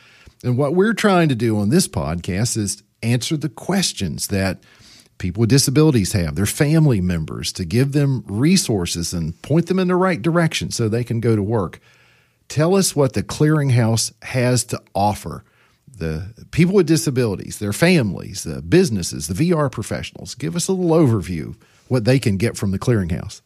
And 0.43 0.57
what 0.57 0.75
we're 0.75 0.95
trying 0.95 1.29
to 1.29 1.35
do 1.35 1.59
on 1.59 1.69
this 1.69 1.87
podcast 1.87 2.57
is 2.57 2.83
answer 3.03 3.37
the 3.37 3.49
questions 3.49 4.29
that 4.29 4.63
people 5.19 5.43
with 5.43 5.51
disabilities 5.51 6.15
have, 6.15 6.35
their 6.35 6.47
family 6.47 7.01
members, 7.01 7.53
to 7.53 7.65
give 7.65 7.93
them 7.93 8.25
resources 8.27 9.13
and 9.13 9.41
point 9.43 9.67
them 9.67 9.79
in 9.79 9.89
the 9.89 9.95
right 9.95 10.21
direction 10.21 10.71
so 10.71 10.89
they 10.89 11.05
can 11.05 11.21
go 11.21 11.37
to 11.37 11.43
work. 11.43 11.79
Tell 12.49 12.75
us 12.75 12.97
what 12.97 13.13
the 13.13 13.23
clearinghouse 13.23 14.13
has 14.25 14.65
to 14.65 14.83
offer 14.95 15.45
the 15.99 16.47
people 16.51 16.75
with 16.75 16.87
disabilities, 16.87 17.59
their 17.59 17.73
families, 17.73 18.45
the 18.45 18.63
businesses, 18.63 19.29
the 19.29 19.35
VR 19.35 19.71
professionals. 19.71 20.35
Give 20.35 20.57
us 20.57 20.69
a 20.69 20.73
little 20.73 20.97
overview 20.97 21.55
what 21.89 22.05
they 22.05 22.19
can 22.19 22.37
get 22.37 22.57
from 22.57 22.71
the 22.71 22.79
clearinghouse. 22.79 23.43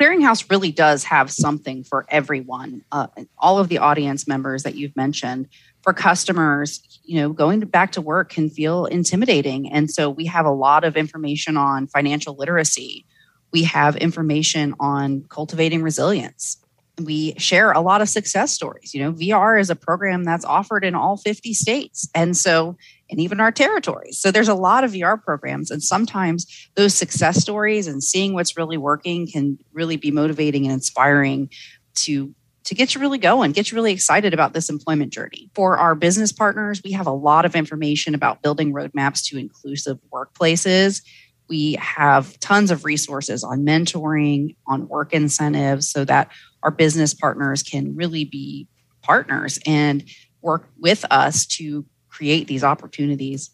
Clearinghouse 0.00 0.50
really 0.50 0.72
does 0.72 1.04
have 1.04 1.30
something 1.30 1.84
for 1.84 2.06
everyone. 2.08 2.82
Uh, 2.90 3.08
all 3.38 3.58
of 3.58 3.68
the 3.68 3.78
audience 3.78 4.26
members 4.26 4.62
that 4.62 4.74
you've 4.74 4.96
mentioned, 4.96 5.48
for 5.82 5.92
customers, 5.92 7.00
you 7.04 7.20
know, 7.20 7.30
going 7.32 7.60
back 7.60 7.92
to 7.92 8.00
work 8.00 8.30
can 8.30 8.50
feel 8.50 8.86
intimidating. 8.86 9.70
And 9.72 9.90
so 9.90 10.10
we 10.10 10.26
have 10.26 10.46
a 10.46 10.50
lot 10.50 10.84
of 10.84 10.96
information 10.96 11.56
on 11.56 11.86
financial 11.86 12.34
literacy. 12.34 13.06
We 13.52 13.64
have 13.64 13.96
information 13.96 14.74
on 14.78 15.24
cultivating 15.28 15.82
resilience 15.82 16.58
we 17.06 17.34
share 17.38 17.72
a 17.72 17.80
lot 17.80 18.02
of 18.02 18.08
success 18.08 18.52
stories. 18.52 18.94
You 18.94 19.02
know, 19.02 19.12
VR 19.12 19.60
is 19.60 19.70
a 19.70 19.76
program 19.76 20.24
that's 20.24 20.44
offered 20.44 20.84
in 20.84 20.94
all 20.94 21.16
50 21.16 21.54
states. 21.54 22.08
And 22.14 22.36
so, 22.36 22.76
and 23.10 23.20
even 23.20 23.40
our 23.40 23.52
territories. 23.52 24.18
So 24.18 24.30
there's 24.30 24.48
a 24.48 24.54
lot 24.54 24.84
of 24.84 24.92
VR 24.92 25.22
programs. 25.22 25.70
And 25.70 25.82
sometimes 25.82 26.46
those 26.76 26.94
success 26.94 27.40
stories 27.40 27.86
and 27.86 28.02
seeing 28.02 28.34
what's 28.34 28.56
really 28.56 28.76
working 28.76 29.26
can 29.26 29.58
really 29.72 29.96
be 29.96 30.10
motivating 30.10 30.64
and 30.64 30.72
inspiring 30.72 31.50
to 31.96 32.34
to 32.64 32.74
get 32.74 32.94
you 32.94 33.00
really 33.00 33.18
going, 33.18 33.50
get 33.50 33.72
you 33.72 33.74
really 33.74 33.92
excited 33.92 34.32
about 34.32 34.52
this 34.52 34.68
employment 34.68 35.12
journey. 35.12 35.50
For 35.54 35.76
our 35.78 35.96
business 35.96 36.30
partners, 36.30 36.80
we 36.84 36.92
have 36.92 37.06
a 37.06 37.12
lot 37.12 37.44
of 37.44 37.56
information 37.56 38.14
about 38.14 38.42
building 38.42 38.72
roadmaps 38.72 39.24
to 39.28 39.38
inclusive 39.38 39.98
workplaces. 40.12 41.02
We 41.50 41.72
have 41.80 42.38
tons 42.38 42.70
of 42.70 42.84
resources 42.84 43.42
on 43.42 43.66
mentoring, 43.66 44.54
on 44.68 44.86
work 44.86 45.12
incentives, 45.12 45.90
so 45.90 46.04
that 46.04 46.30
our 46.62 46.70
business 46.70 47.12
partners 47.12 47.64
can 47.64 47.96
really 47.96 48.24
be 48.24 48.68
partners 49.02 49.58
and 49.66 50.04
work 50.42 50.68
with 50.78 51.04
us 51.10 51.46
to 51.46 51.84
create 52.08 52.46
these 52.46 52.62
opportunities. 52.62 53.50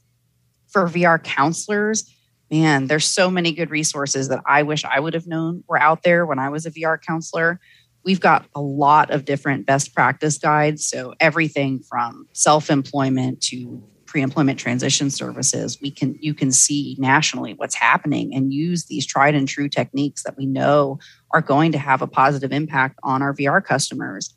For 0.68 0.86
VR 0.88 1.22
counselors, 1.24 2.04
man, 2.50 2.86
there's 2.86 3.06
so 3.06 3.30
many 3.30 3.52
good 3.52 3.70
resources 3.70 4.28
that 4.28 4.42
I 4.46 4.62
wish 4.62 4.84
I 4.84 5.00
would 5.00 5.14
have 5.14 5.26
known 5.26 5.64
were 5.66 5.80
out 5.80 6.02
there 6.02 6.26
when 6.26 6.38
I 6.38 6.50
was 6.50 6.66
a 6.66 6.70
VR 6.70 7.00
counselor. 7.00 7.60
We've 8.04 8.20
got 8.20 8.46
a 8.54 8.60
lot 8.60 9.10
of 9.10 9.24
different 9.24 9.64
best 9.64 9.94
practice 9.94 10.36
guides. 10.36 10.86
So, 10.86 11.14
everything 11.18 11.80
from 11.80 12.28
self 12.32 12.68
employment 12.68 13.40
to 13.44 13.82
pre-employment 14.06 14.58
transition 14.58 15.10
services 15.10 15.78
we 15.80 15.90
can 15.90 16.16
you 16.20 16.32
can 16.32 16.52
see 16.52 16.96
nationally 16.98 17.54
what's 17.54 17.74
happening 17.74 18.34
and 18.34 18.52
use 18.52 18.84
these 18.86 19.04
tried 19.04 19.34
and 19.34 19.48
true 19.48 19.68
techniques 19.68 20.22
that 20.22 20.36
we 20.36 20.46
know 20.46 20.98
are 21.32 21.40
going 21.40 21.72
to 21.72 21.78
have 21.78 22.02
a 22.02 22.06
positive 22.06 22.52
impact 22.52 22.98
on 23.02 23.22
our 23.22 23.34
VR 23.34 23.62
customers. 23.62 24.34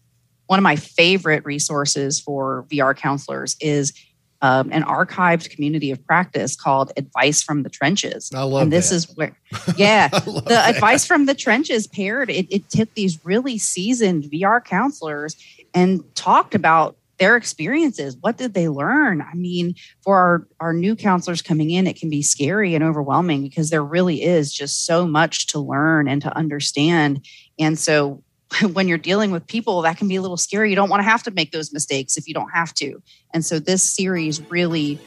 One 0.48 0.60
of 0.60 0.64
my 0.64 0.76
favorite 0.76 1.46
resources 1.46 2.20
for 2.20 2.66
VR 2.70 2.96
counselors 2.96 3.56
is 3.62 3.94
um, 4.42 4.70
an 4.72 4.84
archived 4.84 5.50
community 5.50 5.92
of 5.92 6.04
practice 6.06 6.56
called 6.56 6.92
Advice 6.98 7.44
from 7.44 7.64
the 7.64 7.70
Trenches. 7.70 8.32
I 8.34 8.44
love 8.44 8.64
And 8.64 8.72
this 8.72 8.90
that. 8.90 8.96
is 8.96 9.16
where, 9.16 9.38
yeah, 9.78 10.08
the 10.08 10.62
advice 10.66 11.06
from 11.06 11.26
the 11.26 11.36
trenches 11.36 11.88
paired. 11.88 12.30
It, 12.30 12.48
it 12.50 12.70
took 12.70 12.94
these 12.96 13.24
really 13.26 13.58
seasoned 13.58 14.24
VR 14.24 14.64
counselors 14.64 15.36
and 15.74 16.04
talked 16.16 16.56
about 16.56 16.98
their 17.20 17.36
experiences. 17.36 18.18
What 18.20 18.38
did 18.38 18.54
they 18.54 18.70
learn? 18.70 19.22
I 19.22 19.36
mean, 19.36 19.76
for 20.02 20.18
our, 20.18 20.48
our 20.60 20.74
new 20.74 20.96
counselors 20.96 21.42
coming 21.42 21.70
in, 21.70 21.86
it 21.86 21.98
can 21.98 22.10
be 22.10 22.22
scary 22.22 22.74
and 22.76 22.84
overwhelming 22.84 23.44
because 23.44 23.70
there 23.70 23.84
really 23.84 24.24
is 24.24 24.52
just 24.52 24.86
so 24.86 25.06
much 25.06 25.48
to 25.48 25.60
learn 25.60 26.08
and 26.08 26.22
to 26.22 26.36
understand. 26.36 27.26
And 27.60 27.78
so 27.78 28.24
when 28.72 28.88
you're 28.88 28.98
dealing 28.98 29.32
with 29.32 29.46
people, 29.48 29.82
that 29.84 29.98
can 29.98 30.08
be 30.08 30.16
a 30.16 30.22
little 30.22 30.38
scary. 30.38 30.70
You 30.70 30.76
don't 30.76 30.90
want 30.90 31.02
to 31.02 31.10
have 31.10 31.24
to 31.24 31.32
make 31.32 31.52
those 31.52 31.72
mistakes 31.72 32.18
if 32.18 32.28
you 32.28 32.34
don't 32.34 32.50
have 32.50 32.74
to. 32.76 33.02
And 33.34 33.46
so 33.46 33.60
this 33.60 33.84
series 33.84 34.42
really 34.50 35.00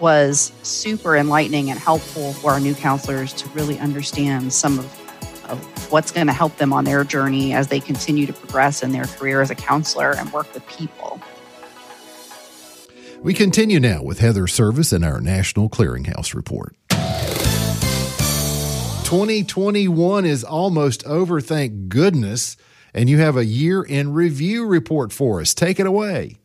was 0.00 0.52
super 0.62 1.14
enlightening 1.16 1.70
and 1.70 1.78
helpful 1.78 2.32
for 2.32 2.52
our 2.52 2.60
new 2.60 2.74
counselors 2.74 3.32
to 3.34 3.48
really 3.50 3.78
understand 3.78 4.52
some 4.52 4.78
of, 4.78 5.50
of 5.50 5.92
what's 5.92 6.10
going 6.10 6.26
to 6.26 6.32
help 6.32 6.56
them 6.56 6.72
on 6.72 6.84
their 6.84 7.04
journey 7.04 7.52
as 7.52 7.68
they 7.68 7.80
continue 7.80 8.26
to 8.26 8.32
progress 8.32 8.82
in 8.82 8.92
their 8.92 9.04
career 9.04 9.42
as 9.42 9.50
a 9.50 9.54
counselor 9.54 10.12
and 10.16 10.32
work 10.32 10.52
with 10.54 10.66
people. 10.66 11.20
We 13.22 13.34
continue 13.34 13.80
now 13.80 14.02
with 14.02 14.20
Heather 14.20 14.46
Service 14.46 14.94
in 14.94 15.04
our 15.04 15.20
National 15.20 15.68
Clearinghouse 15.68 16.32
Report. 16.34 16.74
2021 19.04 20.24
is 20.24 20.42
almost 20.42 21.04
over, 21.04 21.42
thank 21.42 21.90
goodness. 21.90 22.56
And 22.94 23.10
you 23.10 23.18
have 23.18 23.36
a 23.36 23.44
year 23.44 23.82
in 23.82 24.14
review 24.14 24.64
report 24.64 25.12
for 25.12 25.42
us. 25.42 25.52
Take 25.52 25.78
it 25.78 25.86
away. 25.86 26.38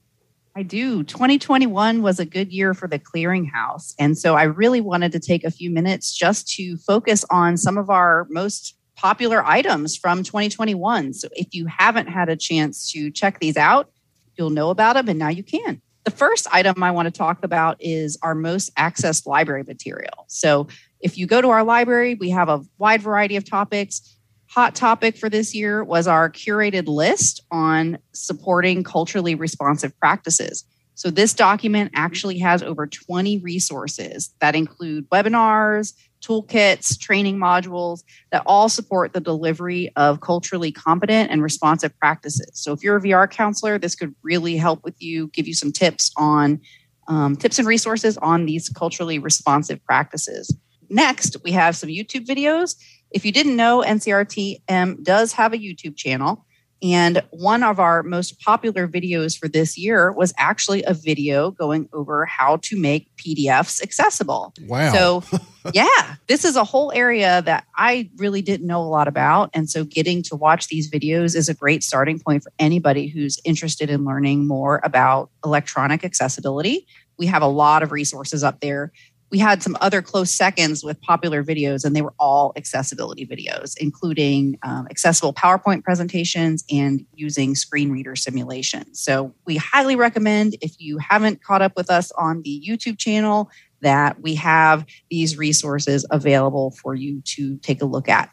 I 0.54 0.64
do. 0.64 1.06
2021 1.06 2.02
was 2.02 2.20
a 2.20 2.26
good 2.26 2.52
year 2.52 2.74
for 2.74 2.90
the 2.90 3.00
clearinghouse. 3.00 3.96
And 3.98 4.18
so 4.18 4.36
I 4.36 4.44
really 4.44 4.82
wanted 4.82 5.14
to 5.14 5.20
take 5.22 5.46
a 5.46 5.52
few 5.52 5.72
minutes 5.72 6.14
just 6.14 6.46
to 6.56 6.76
focus 6.76 7.24
on 7.30 7.56
some 7.56 7.78
of 7.78 7.90
our 7.90 8.28
most 8.30 8.76
popular 8.98 9.46
items 9.46 9.96
from 9.96 10.24
2021. 10.24 11.14
So 11.14 11.30
if 11.32 11.54
you 11.54 11.68
haven't 11.68 12.08
had 12.08 12.28
a 12.28 12.36
chance 12.36 12.92
to 12.92 13.12
check 13.12 13.40
these 13.40 13.56
out, 13.56 13.90
you'll 14.38 14.50
know 14.50 14.72
about 14.72 14.96
them 14.96 15.08
and 15.08 15.18
now 15.18 15.30
you 15.30 15.44
can. 15.44 15.82
The 16.06 16.12
first 16.12 16.48
item 16.52 16.84
I 16.84 16.92
want 16.92 17.08
to 17.08 17.12
talk 17.12 17.44
about 17.44 17.78
is 17.80 18.18
our 18.22 18.36
most 18.36 18.74
accessed 18.76 19.26
library 19.26 19.64
material. 19.64 20.26
So 20.28 20.68
if 21.00 21.18
you 21.18 21.26
go 21.26 21.42
to 21.42 21.50
our 21.50 21.64
library, 21.64 22.14
we 22.14 22.30
have 22.30 22.48
a 22.48 22.64
wide 22.78 23.02
variety 23.02 23.36
of 23.36 23.50
topics. 23.50 24.16
Hot 24.52 24.76
topic 24.76 25.18
for 25.18 25.30
this 25.30 25.56
year 25.56 25.84
was 25.84 26.08
our 26.08 26.30
curated 26.30 26.88
list 26.88 27.44
on 27.50 27.98
supporting 28.14 28.84
culturally 28.84 29.34
responsive 29.34 29.98
practices. 30.00 30.64
So, 30.98 31.10
this 31.10 31.34
document 31.34 31.92
actually 31.94 32.40
has 32.40 32.64
over 32.64 32.88
20 32.88 33.40
resources 33.40 34.34
that 34.40 34.56
include 34.56 35.10
webinars, 35.10 35.94
toolkits, 36.26 37.00
training 37.00 37.38
modules 37.38 38.04
that 38.32 38.44
all 38.46 38.70
support 38.70 39.14
the 39.14 39.20
delivery 39.20 39.92
of 39.96 40.22
culturally 40.22 40.72
competent 40.72 41.32
and 41.32 41.44
responsive 41.44 41.98
practices. 42.00 42.52
So, 42.54 42.74
if 42.74 42.84
you're 42.84 42.98
a 42.98 43.02
VR 43.02 43.30
counselor, 43.30 43.78
this 43.78 43.96
could 43.96 44.16
really 44.24 44.58
help 44.58 44.84
with 44.84 45.02
you, 45.02 45.28
give 45.28 45.48
you 45.48 45.54
some 45.54 45.72
tips 45.72 46.12
on 46.18 46.62
um, 47.08 47.36
tips 47.36 47.60
and 47.60 47.68
resources 47.68 48.18
on 48.18 48.46
these 48.46 48.70
culturally 48.70 49.20
responsive 49.20 49.84
practices. 49.86 50.56
Next, 50.90 51.38
we 51.44 51.52
have 51.52 51.76
some 51.76 51.90
YouTube 51.90 52.26
videos. 52.26 52.76
If 53.12 53.26
you 53.26 53.32
didn't 53.32 53.56
know, 53.56 53.84
NCRTM 53.86 55.04
does 55.04 55.34
have 55.34 55.54
a 55.54 55.58
YouTube 55.58 55.96
channel. 55.96 56.45
And 56.84 57.24
one 57.32 57.64
of 57.64 57.80
our 57.80 58.04
most 58.04 58.40
popular 58.42 58.88
videos 58.88 59.38
for 59.38 59.48
this 59.48 59.78
year 59.78 60.12
was 60.12 60.34
actually 60.38 60.84
a 60.84 60.94
video 60.94 61.52
going 61.52 61.88
over 61.94 62.26
how 62.26 62.58
to 62.64 62.80
make 62.80 63.10
PDFs 63.16 63.82
accessible. 63.82 64.54
Wow. 64.68 64.92
So, 64.92 65.24
yeah, 65.74 66.16
this 66.28 66.44
is 66.44 66.56
a 66.56 66.64
whole 66.64 66.92
area 66.94 67.42
that 67.44 67.66
I 67.76 68.10
really 68.18 68.42
didn't 68.42 68.68
know 68.68 68.82
a 68.82 68.86
lot 68.90 69.08
about. 69.08 69.52
And 69.54 69.70
so, 69.70 69.86
getting 69.86 70.22
to 70.24 70.36
watch 70.36 70.68
these 70.68 70.92
videos 70.92 71.36
is 71.36 71.48
a 71.48 71.54
great 71.54 71.82
starting 71.82 72.20
point 72.20 72.44
for 72.44 72.52
anybody 72.60 73.08
who's 73.08 73.40
interested 73.46 73.90
in 73.90 74.04
learning 74.04 74.48
more 74.48 74.82
about 74.84 75.30
electronic 75.46 76.04
accessibility. 76.04 76.86
We 77.18 77.28
have 77.28 77.42
a 77.42 77.48
lot 77.48 77.84
of 77.84 77.94
resources 77.94 78.44
up 78.44 78.60
there 78.60 78.92
we 79.32 79.40
had 79.40 79.64
some 79.64 79.76
other 79.82 80.02
close 80.02 80.32
seconds 80.32 80.84
with 80.84 81.02
popular 81.02 81.44
videos, 81.44 81.84
and 81.84 81.96
they 81.96 82.02
were 82.02 82.14
all 82.20 82.54
accessibility 82.56 83.26
videos, 83.26 83.76
including 83.78 84.58
um, 84.64 84.88
accessible 84.90 85.34
PowerPoint 85.34 85.84
presentations 85.84 86.64
and 86.70 87.06
using 87.14 87.56
screen 87.56 87.92
reader 87.92 88.16
simulations. 88.16 89.00
So, 89.00 89.34
we 89.46 89.58
highly 89.58 89.96
recommend 89.96 90.56
if 90.62 90.76
you 90.80 91.00
haven't 91.00 91.44
caught 91.44 91.62
up 91.62 91.76
with 91.76 91.90
us 91.90 92.12
on 92.14 92.44
the 92.44 92.64
YouTube 92.66 92.98
channel, 92.98 93.50
that 93.82 94.22
we 94.22 94.36
have 94.36 94.86
these 95.10 95.38
resources 95.38 96.06
available 96.10 96.72
for 96.72 96.96
you 96.96 97.22
to 97.22 97.58
take 97.58 97.82
a 97.82 97.86
look 97.86 98.10
at. 98.10 98.30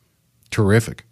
Terrific. 0.50 1.04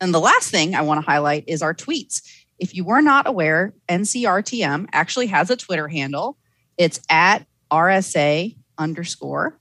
And 0.00 0.14
the 0.14 0.20
last 0.20 0.50
thing 0.50 0.74
I 0.74 0.82
want 0.82 1.02
to 1.02 1.10
highlight 1.10 1.44
is 1.46 1.60
our 1.60 1.74
tweets. 1.74 2.22
If 2.58 2.74
you 2.74 2.84
were 2.84 3.02
not 3.02 3.26
aware, 3.26 3.74
NCRTM 3.88 4.86
actually 4.92 5.26
has 5.26 5.50
a 5.50 5.56
Twitter 5.56 5.88
handle. 5.88 6.36
It's 6.76 7.00
at 7.10 7.46
RSA 7.70 8.56
underscore 8.78 9.58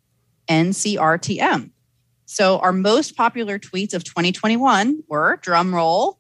NCRTM. 0.50 1.72
So 2.26 2.60
our 2.60 2.74
most 2.74 3.16
popular 3.16 3.58
tweets 3.58 3.94
of 3.94 4.04
2021 4.04 5.04
were 5.08 5.40
drum 5.42 5.74
roll. 5.74 6.20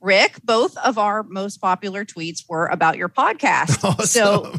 Rick, 0.00 0.40
both 0.44 0.76
of 0.76 0.98
our 0.98 1.22
most 1.22 1.60
popular 1.60 2.04
tweets 2.04 2.44
were 2.48 2.66
about 2.66 2.96
your 2.96 3.08
podcast. 3.08 3.82
Awesome. 3.84 4.06
So 4.06 4.54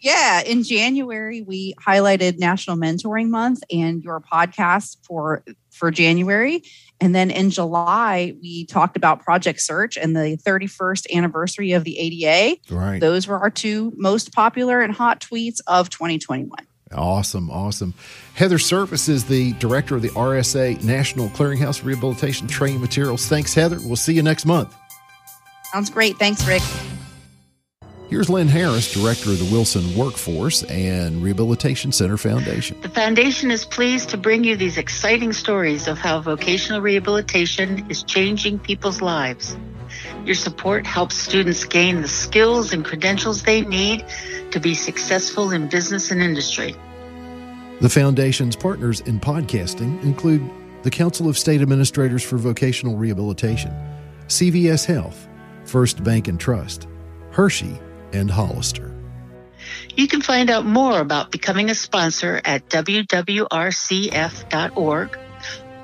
yeah, 0.00 0.42
in 0.42 0.62
January 0.64 1.42
we 1.42 1.74
highlighted 1.74 2.38
National 2.38 2.76
Mentoring 2.76 3.28
Month 3.28 3.62
and 3.70 4.02
your 4.02 4.20
podcast 4.20 4.96
for 5.06 5.44
for 5.82 5.90
January. 5.90 6.62
And 7.00 7.12
then 7.12 7.32
in 7.32 7.50
July 7.50 8.36
we 8.40 8.66
talked 8.66 8.96
about 8.96 9.24
Project 9.24 9.60
Search 9.60 9.96
and 9.96 10.14
the 10.14 10.38
31st 10.46 11.12
anniversary 11.12 11.72
of 11.72 11.82
the 11.82 11.98
ADA. 11.98 12.60
Right. 12.72 13.00
Those 13.00 13.26
were 13.26 13.36
our 13.36 13.50
two 13.50 13.92
most 13.96 14.32
popular 14.32 14.80
and 14.80 14.94
hot 14.94 15.20
tweets 15.20 15.58
of 15.66 15.90
2021. 15.90 16.48
Awesome, 16.92 17.50
awesome. 17.50 17.94
Heather 18.34 18.60
Service 18.60 19.08
is 19.08 19.24
the 19.24 19.54
director 19.54 19.96
of 19.96 20.02
the 20.02 20.10
RSA 20.10 20.84
National 20.84 21.28
Clearinghouse 21.30 21.82
Rehabilitation 21.82 22.46
Training 22.46 22.80
Materials. 22.80 23.26
Thanks, 23.26 23.54
Heather. 23.54 23.78
We'll 23.82 23.96
see 23.96 24.14
you 24.14 24.22
next 24.22 24.46
month. 24.46 24.72
Sounds 25.72 25.90
great. 25.90 26.16
Thanks, 26.16 26.46
Rick. 26.46 26.62
Here's 28.12 28.28
Lynn 28.28 28.48
Harris, 28.48 28.92
director 28.92 29.30
of 29.30 29.38
the 29.38 29.48
Wilson 29.50 29.96
Workforce 29.96 30.64
and 30.64 31.22
Rehabilitation 31.22 31.92
Center 31.92 32.18
Foundation. 32.18 32.78
The 32.82 32.90
Foundation 32.90 33.50
is 33.50 33.64
pleased 33.64 34.10
to 34.10 34.18
bring 34.18 34.44
you 34.44 34.54
these 34.54 34.76
exciting 34.76 35.32
stories 35.32 35.88
of 35.88 35.96
how 35.96 36.20
vocational 36.20 36.82
rehabilitation 36.82 37.86
is 37.88 38.02
changing 38.02 38.58
people's 38.58 39.00
lives. 39.00 39.56
Your 40.26 40.34
support 40.34 40.86
helps 40.86 41.16
students 41.16 41.64
gain 41.64 42.02
the 42.02 42.06
skills 42.06 42.74
and 42.74 42.84
credentials 42.84 43.44
they 43.44 43.62
need 43.62 44.04
to 44.50 44.60
be 44.60 44.74
successful 44.74 45.50
in 45.50 45.70
business 45.70 46.10
and 46.10 46.20
industry. 46.20 46.76
The 47.80 47.88
Foundation's 47.88 48.56
partners 48.56 49.00
in 49.00 49.20
podcasting 49.20 50.02
include 50.02 50.42
the 50.82 50.90
Council 50.90 51.30
of 51.30 51.38
State 51.38 51.62
Administrators 51.62 52.22
for 52.22 52.36
Vocational 52.36 52.94
Rehabilitation, 52.94 53.72
CVS 54.26 54.84
Health, 54.84 55.26
First 55.64 56.04
Bank 56.04 56.28
and 56.28 56.38
Trust, 56.38 56.88
Hershey, 57.30 57.80
and 58.12 58.30
Hollister. 58.30 58.94
You 59.96 60.06
can 60.08 60.20
find 60.22 60.50
out 60.50 60.64
more 60.64 60.98
about 61.00 61.30
becoming 61.30 61.68
a 61.70 61.74
sponsor 61.74 62.40
at 62.44 62.68
wwrcf.org 62.68 63.48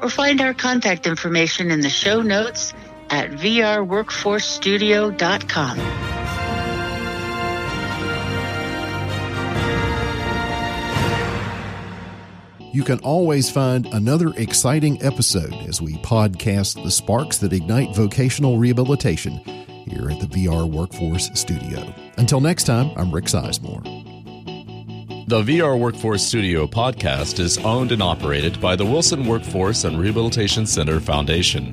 or 0.01 0.09
find 0.09 0.41
our 0.41 0.55
contact 0.55 1.07
information 1.07 1.71
in 1.71 1.81
the 1.81 1.91
show 1.91 2.23
notes 2.23 2.73
at 3.11 3.33
vrworkforcestudio.com. 3.33 5.79
You 12.71 12.85
can 12.85 12.99
always 13.01 13.51
find 13.51 13.87
another 13.87 14.29
exciting 14.37 15.03
episode 15.03 15.55
as 15.67 15.83
we 15.83 15.97
podcast 15.97 16.85
the 16.85 16.91
sparks 16.91 17.39
that 17.39 17.53
ignite 17.53 17.97
vocational 17.97 18.59
rehabilitation 18.59 19.41
here 19.91 20.11
at 20.11 20.21
the 20.21 20.27
VR 20.27 20.71
Workforce 20.71 21.31
Studio. 21.35 21.93
Until 22.17 22.41
next 22.41 22.65
time, 22.65 22.91
I'm 22.97 23.13
Rick 23.13 23.25
Sizemore. 23.25 23.98
The 25.29 25.43
VR 25.43 25.79
Workforce 25.79 26.27
Studio 26.27 26.67
podcast 26.67 27.39
is 27.39 27.59
owned 27.59 27.93
and 27.93 28.03
operated 28.03 28.59
by 28.63 28.77
the 28.77 28.87
Wilson 28.87 29.27
Workforce 29.27 29.85
and 29.85 30.01
Rehabilitation 30.01 30.65
Center 30.65 31.01
Foundation. 31.01 31.71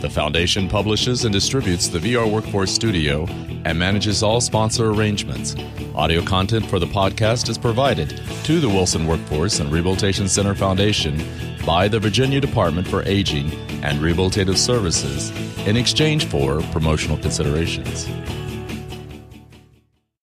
The 0.00 0.10
foundation 0.10 0.68
publishes 0.68 1.24
and 1.24 1.32
distributes 1.32 1.86
the 1.86 2.00
VR 2.00 2.28
Workforce 2.28 2.72
Studio 2.72 3.26
and 3.64 3.78
manages 3.78 4.24
all 4.24 4.40
sponsor 4.40 4.90
arrangements. 4.90 5.54
Audio 5.94 6.20
content 6.20 6.66
for 6.66 6.80
the 6.80 6.86
podcast 6.86 7.48
is 7.48 7.56
provided 7.56 8.20
to 8.42 8.58
the 8.58 8.68
Wilson 8.68 9.06
Workforce 9.06 9.60
and 9.60 9.70
Rehabilitation 9.70 10.26
Center 10.26 10.56
Foundation 10.56 11.24
by 11.64 11.86
the 11.86 12.00
Virginia 12.00 12.40
Department 12.40 12.88
for 12.88 13.04
Aging 13.04 13.52
and 13.84 14.00
Rehabilitative 14.00 14.56
Services 14.56 15.30
in 15.64 15.76
exchange 15.76 16.26
for 16.26 16.60
promotional 16.72 17.18
considerations. 17.18 18.08